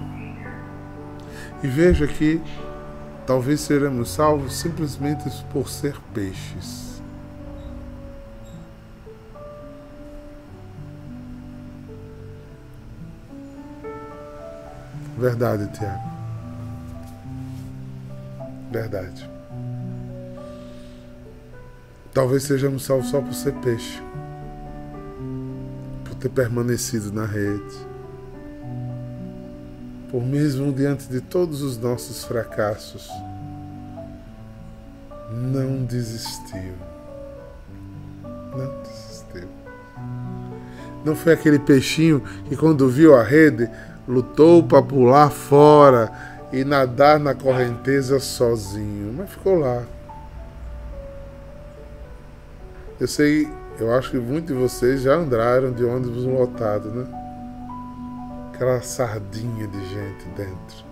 E 1.63 1.67
veja 1.67 2.05
que 2.05 2.41
talvez 3.25 3.61
seremos 3.61 4.09
salvos 4.09 4.53
simplesmente 4.53 5.23
por 5.53 5.69
ser 5.69 5.95
peixes. 6.13 7.01
Verdade, 15.17 15.71
Tiago. 15.71 16.03
Verdade. 18.69 19.29
Talvez 22.13 22.43
sejamos 22.43 22.83
salvos 22.83 23.09
só 23.09 23.21
por 23.21 23.33
ser 23.33 23.53
peixe, 23.53 24.01
por 26.03 26.15
ter 26.15 26.29
permanecido 26.29 27.13
na 27.13 27.25
rede, 27.25 27.92
por 30.13 30.21
mesmo 30.23 30.71
diante 30.71 31.07
de 31.07 31.19
todos 31.19 31.63
os 31.63 31.75
nossos 31.75 32.23
fracassos, 32.23 33.09
não 35.31 35.83
desistiu. 35.85 36.75
Não 38.23 38.83
desistiu. 38.83 39.49
Não 41.03 41.15
foi 41.15 41.33
aquele 41.33 41.57
peixinho 41.57 42.21
que, 42.47 42.55
quando 42.55 42.87
viu 42.87 43.15
a 43.15 43.23
rede, 43.23 43.67
lutou 44.07 44.61
para 44.61 44.83
pular 44.83 45.31
fora 45.31 46.11
e 46.51 46.63
nadar 46.63 47.19
na 47.19 47.33
correnteza 47.33 48.19
sozinho, 48.19 49.11
mas 49.17 49.31
ficou 49.31 49.55
lá. 49.55 49.81
Eu 52.99 53.07
sei, 53.07 53.49
eu 53.79 53.91
acho 53.91 54.11
que 54.11 54.17
muitos 54.17 54.55
de 54.55 54.61
vocês 54.61 55.01
já 55.01 55.15
andaram 55.15 55.71
de 55.71 55.83
ônibus 55.83 56.23
lotado, 56.23 56.91
né? 56.91 57.22
Aquela 58.53 58.81
sardinha 58.81 59.67
de 59.67 59.79
gente 59.89 60.25
dentro. 60.37 60.85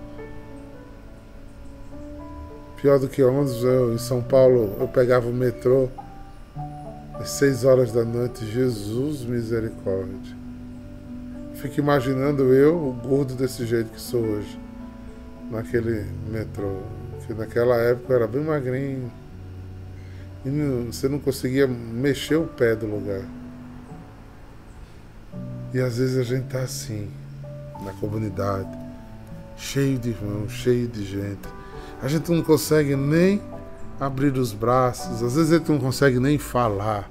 Pior 2.78 3.00
do 3.00 3.08
que 3.08 3.22
ônibus, 3.22 3.64
eu, 3.64 3.94
em 3.94 4.00
São 4.00 4.22
Paulo 4.22 4.76
eu 4.80 4.88
pegava 4.88 5.30
o 5.30 5.34
metrô 5.34 5.88
às 7.14 7.30
seis 7.30 7.64
horas 7.64 7.92
da 7.92 8.04
noite. 8.04 8.46
Jesus 8.46 9.22
misericórdia. 9.22 10.36
Fico 11.56 11.80
imaginando 11.80 12.52
eu, 12.54 12.76
o 12.76 12.94
gordo 12.94 13.36
desse 13.36 13.66
jeito 13.68 13.92
que 13.92 14.02
sou 14.02 14.22
hoje, 14.22 14.60
naquele 15.52 16.08
metrô. 16.32 16.80
Que 17.28 17.34
naquela 17.36 17.76
época 17.76 18.12
eu 18.12 18.16
era 18.16 18.28
bem 18.28 18.44
magrinho 18.44 19.12
e 20.44 20.50
você 20.88 21.08
não 21.08 21.20
conseguia 21.20 21.68
mexer 21.68 22.36
o 22.36 22.48
pé 22.48 22.76
do 22.76 22.88
lugar. 22.88 23.24
E 25.74 25.80
às 25.80 25.98
vezes 25.98 26.18
a 26.18 26.24
gente 26.24 26.48
tá 26.48 26.62
assim, 26.62 27.10
na 27.82 27.94
comunidade, 27.94 28.70
cheio 29.58 29.98
de 29.98 30.10
irmãos, 30.10 30.52
cheio 30.52 30.88
de 30.88 31.04
gente. 31.06 31.48
A 32.02 32.08
gente 32.08 32.32
não 32.32 32.42
consegue 32.42 32.96
nem 32.96 33.42
abrir 34.00 34.34
os 34.34 34.54
braços, 34.54 35.22
às 35.24 35.36
vezes 35.36 35.52
a 35.52 35.58
gente 35.58 35.72
não 35.72 35.80
consegue 35.80 36.20
nem 36.20 36.38
falar, 36.38 37.10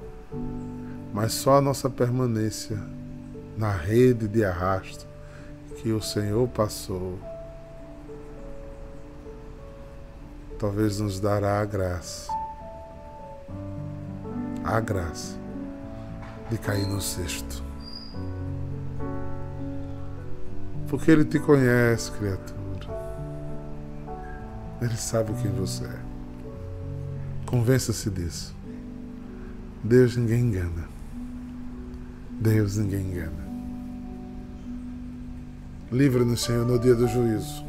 mas 1.13 1.33
só 1.33 1.57
a 1.57 1.61
nossa 1.61 1.89
permanência 1.89 2.77
na 3.57 3.71
rede 3.71 4.27
de 4.27 4.43
arrasto 4.43 5.07
que 5.77 5.91
o 5.91 6.01
Senhor 6.01 6.47
passou, 6.49 7.17
talvez 10.59 10.99
nos 10.99 11.19
dará 11.19 11.59
a 11.59 11.65
graça 11.65 12.31
a 14.63 14.79
graça 14.79 15.37
de 16.49 16.57
cair 16.57 16.87
no 16.87 17.01
cesto. 17.01 17.70
Porque 20.91 21.09
Ele 21.09 21.23
te 21.23 21.39
conhece, 21.39 22.11
criatura. 22.11 22.51
Ele 24.81 24.97
sabe 24.97 25.31
quem 25.41 25.49
você 25.49 25.85
é. 25.85 25.99
Convença-se 27.45 28.09
disso. 28.09 28.53
Deus 29.81 30.17
ninguém 30.17 30.41
engana. 30.41 30.89
Deus 32.41 32.75
ninguém 32.75 33.09
engana. 33.09 33.41
Livra-nos, 35.89 36.43
Senhor, 36.43 36.65
no 36.65 36.77
dia 36.77 36.93
do 36.93 37.07
juízo. 37.07 37.63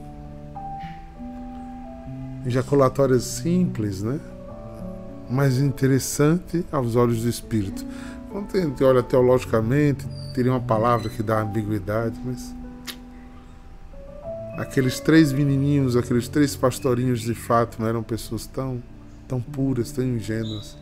Ejaculatórias 2.44 3.22
simples, 3.22 4.02
né? 4.02 4.18
mais 5.30 5.58
interessante 5.58 6.66
aos 6.72 6.96
olhos 6.96 7.22
do 7.22 7.28
espírito. 7.28 7.87
Quando 8.32 8.52
a 8.56 8.61
gente 8.61 8.82
olha 8.82 9.00
teologicamente, 9.00 10.08
teria 10.35 10.50
uma 10.50 10.61
palavra 10.61 11.08
que 11.08 11.22
dá 11.22 11.40
ambiguidade, 11.40 12.18
mas 12.24 12.52
aqueles 14.62 15.01
três 15.01 15.33
menininhos, 15.33 15.96
aqueles 15.96 16.29
três 16.29 16.55
pastorinhos 16.55 17.20
de 17.20 17.37
não 17.79 17.87
eram 17.88 18.03
pessoas 18.03 18.46
tão, 18.46 18.83
tão 19.27 19.40
puras, 19.40 19.90
tão 19.90 20.05
ingênuas. 20.05 20.77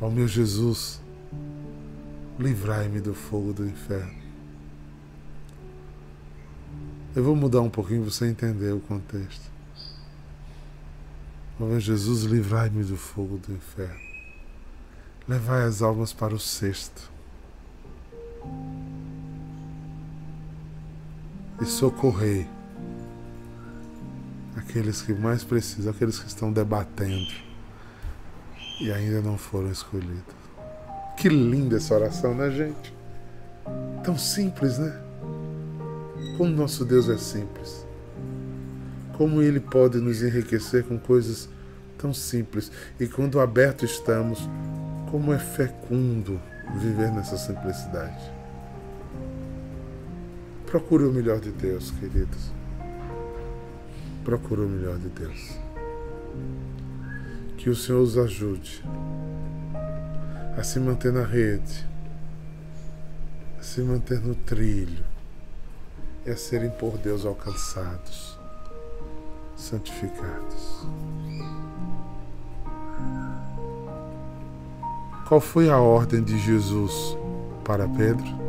Ó 0.00 0.06
oh, 0.06 0.10
meu 0.10 0.28
Jesus, 0.28 1.00
livrai-me 2.38 3.00
do 3.00 3.12
fogo 3.12 3.52
do 3.52 3.66
inferno. 3.66 4.16
Eu 7.16 7.24
vou 7.24 7.34
mudar 7.34 7.60
um 7.60 7.70
pouquinho 7.70 8.02
para 8.02 8.10
você 8.12 8.28
entender 8.28 8.72
o 8.72 8.80
contexto. 8.80 9.50
Ó 11.58 11.80
Jesus, 11.80 12.22
livrai-me 12.22 12.84
do 12.84 12.96
fogo 12.96 13.36
do 13.38 13.52
inferno. 13.52 14.08
Levai 15.26 15.64
as 15.64 15.82
almas 15.82 16.12
para 16.12 16.32
o 16.32 16.38
cesto. 16.38 17.10
E 21.60 21.64
socorrei 21.64 22.46
aqueles 24.56 25.02
que 25.02 25.12
mais 25.12 25.42
precisam, 25.42 25.90
aqueles 25.92 26.18
que 26.18 26.28
estão 26.28 26.52
debatendo 26.52 27.48
e 28.80 28.92
ainda 28.92 29.20
não 29.20 29.36
foram 29.36 29.70
escolhidos. 29.70 30.22
Que 31.16 31.28
linda 31.28 31.76
essa 31.76 31.94
oração, 31.94 32.34
né, 32.34 32.50
gente? 32.50 32.94
Tão 34.04 34.16
simples, 34.16 34.78
né? 34.78 35.00
Como 36.36 36.50
nosso 36.50 36.84
Deus 36.84 37.08
é 37.08 37.18
simples. 37.18 37.84
Como 39.16 39.42
Ele 39.42 39.58
pode 39.58 39.98
nos 39.98 40.22
enriquecer 40.22 40.84
com 40.84 40.96
coisas 40.96 41.48
tão 41.98 42.14
simples. 42.14 42.70
E 43.00 43.08
quando 43.08 43.40
aberto 43.40 43.84
estamos, 43.84 44.48
como 45.10 45.32
é 45.32 45.38
fecundo 45.38 46.40
viver 46.78 47.10
nessa 47.10 47.36
simplicidade. 47.36 48.37
Procure 50.70 51.04
o 51.04 51.10
melhor 51.10 51.40
de 51.40 51.50
Deus, 51.50 51.90
queridos. 51.92 52.52
Procure 54.22 54.60
o 54.60 54.68
melhor 54.68 54.98
de 54.98 55.08
Deus. 55.08 55.58
Que 57.56 57.70
o 57.70 57.74
Senhor 57.74 58.02
os 58.02 58.18
ajude 58.18 58.84
a 60.58 60.62
se 60.62 60.78
manter 60.78 61.10
na 61.10 61.24
rede, 61.24 61.86
a 63.58 63.62
se 63.62 63.80
manter 63.80 64.20
no 64.20 64.34
trilho 64.34 65.02
e 66.26 66.30
a 66.30 66.36
serem 66.36 66.68
por 66.68 66.98
Deus 66.98 67.24
alcançados 67.24 68.38
santificados. 69.56 70.86
Qual 75.26 75.40
foi 75.40 75.70
a 75.70 75.78
ordem 75.78 76.22
de 76.22 76.38
Jesus 76.38 77.16
para 77.64 77.88
Pedro? 77.88 78.47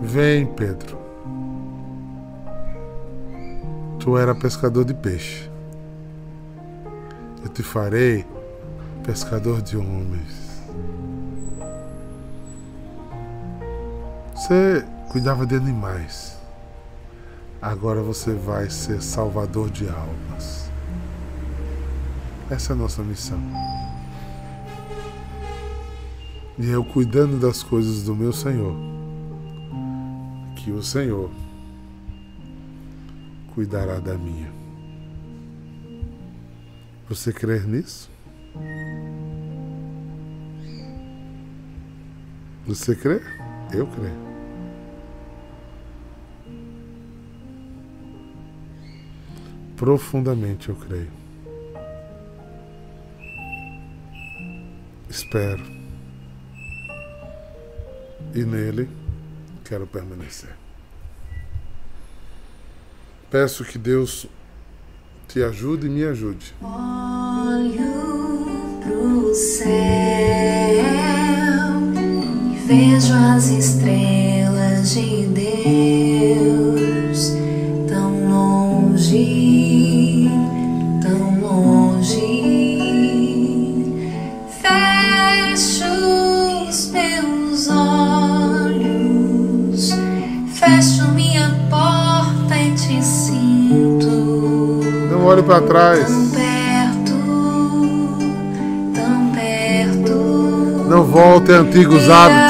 Vem, 0.00 0.46
Pedro. 0.46 0.96
Tu 3.98 4.16
era 4.16 4.34
pescador 4.34 4.84
de 4.84 4.94
peixe. 4.94 5.50
Eu 7.42 7.48
te 7.48 7.62
farei 7.62 8.24
pescador 9.02 9.60
de 9.60 9.76
homens. 9.76 10.62
Você 14.34 14.84
cuidava 15.10 15.44
de 15.44 15.56
animais. 15.56 16.38
Agora 17.60 18.00
você 18.00 18.32
vai 18.32 18.70
ser 18.70 19.02
salvador 19.02 19.68
de 19.68 19.88
almas. 19.88 20.70
Essa 22.48 22.72
é 22.72 22.74
a 22.74 22.78
nossa 22.78 23.02
missão. 23.02 23.40
E 26.56 26.68
eu 26.70 26.84
cuidando 26.84 27.38
das 27.38 27.62
coisas 27.64 28.04
do 28.04 28.14
meu 28.14 28.32
Senhor, 28.32 28.74
que 30.68 30.72
o 30.72 30.82
Senhor 30.82 31.30
cuidará 33.54 33.98
da 34.00 34.18
minha. 34.18 34.52
Você 37.08 37.32
crê 37.32 37.60
nisso? 37.60 38.10
Você 42.66 42.94
crê? 42.94 43.22
Eu 43.72 43.86
creio. 43.86 44.28
Profundamente 49.74 50.68
eu 50.68 50.76
creio. 50.76 51.10
Espero. 55.08 55.64
E 58.34 58.44
nele 58.44 58.97
quero 59.68 59.86
permanecer. 59.86 60.56
Peço 63.30 63.62
que 63.64 63.76
Deus 63.76 64.26
te 65.28 65.42
ajude 65.42 65.86
e 65.86 65.90
me 65.90 66.04
ajude. 66.04 66.54
Olho 66.62 67.78
pro 68.82 69.34
céu 69.34 69.68
e 72.54 72.66
vejo 72.66 73.12
as 73.12 73.48
estrelas 73.48 74.90
de 74.90 75.26
Deus 75.26 76.47
para 95.48 95.62
trás. 95.62 96.06
Tão 96.06 96.28
perto, 96.28 97.14
tão 98.94 99.32
perto. 99.32 100.84
Não 100.90 101.04
volte 101.04 101.52
a 101.52 101.60
antigos 101.60 102.08
hábitos. 102.10 102.47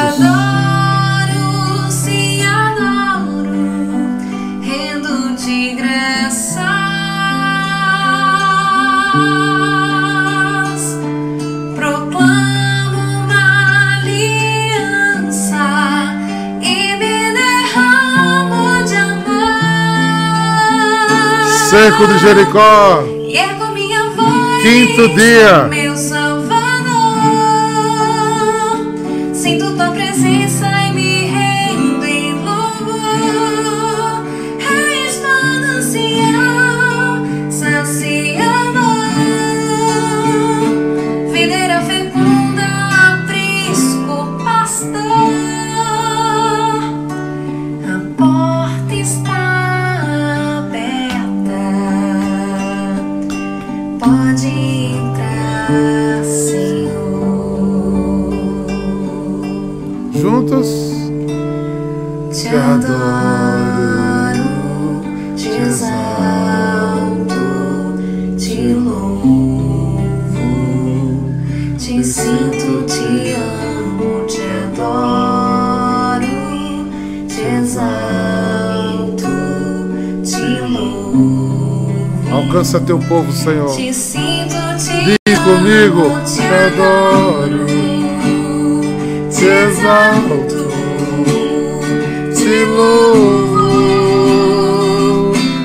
Cerco 21.69 22.07
de 22.07 22.19
Jericó. 22.21 23.05
E 23.29 23.37
ergo 23.37 23.67
minha 23.75 24.03
voz, 24.17 24.63
Quinto 24.63 25.07
dia. 25.09 25.69
Alcança 82.39 82.79
teu 82.79 83.01
povo, 83.01 83.33
Senhor. 83.33 83.75
Te 83.75 83.93
sinto, 83.93 84.55
te 84.79 85.19
Diz 85.27 85.39
comigo. 85.41 86.13
Te 86.25 86.43
adoro. 86.47 87.67
Te 89.29 89.47
exalto. 89.67 90.69
Te 92.37 92.65
louvo. 92.65 93.73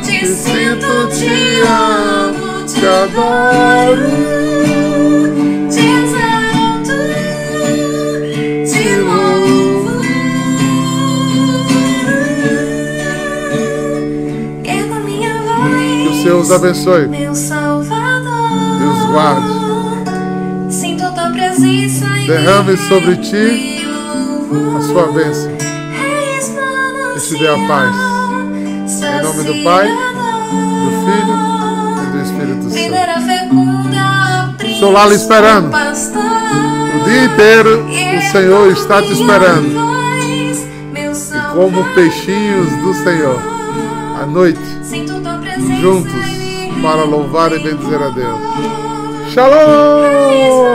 Te 0.04 0.26
sinto, 0.26 1.08
te 1.10 1.62
amo, 1.68 2.66
Te 2.66 2.88
adoro. 2.88 4.62
Os 16.44 16.52
abençoe. 16.52 17.08
Meu 17.08 17.34
Salvador. 17.34 18.52
Os 18.91 19.06
guarde. 19.06 19.48
Sinto 20.70 21.10
tua 21.14 21.30
presença 21.30 22.06
Derrame 22.28 22.72
me 22.72 22.78
sobre 22.78 23.16
ti 23.16 23.88
A 24.76 24.82
sua 24.82 25.10
bênção. 25.14 25.50
E 27.16 27.20
te 27.22 27.39
dê 27.39 27.48
a 27.48 27.56
paz. 27.66 27.96
Em 27.96 29.22
nome 29.24 29.44
do 29.44 29.64
Pai, 29.64 29.88
Do 29.88 30.91
Filho 31.06 31.34
e 32.04 32.08
do 32.12 32.20
Espírito 32.22 32.70
Santo. 32.70 32.94
Estou 34.68 34.91
lá 34.91 35.08
lhe 35.08 35.16
esperando. 35.16 35.68
O 35.68 35.70
dia 37.06 37.24
inteiro 37.24 37.88
o 37.88 38.22
Senhor 38.34 38.70
está 38.74 39.02
te 39.02 39.14
esperando. 39.14 39.70
E 40.18 40.52
como 41.54 41.86
peixinhos 41.96 42.70
do 42.82 42.94
Senhor. 42.96 43.39
À 44.22 44.26
noite, 44.26 44.60
juntos, 45.82 46.33
para 46.84 47.06
louvar 47.06 47.54
e 47.54 47.64
bendizer 47.64 48.02
a 48.02 48.10
Deus. 48.10 48.42
Shalom! 49.34 50.74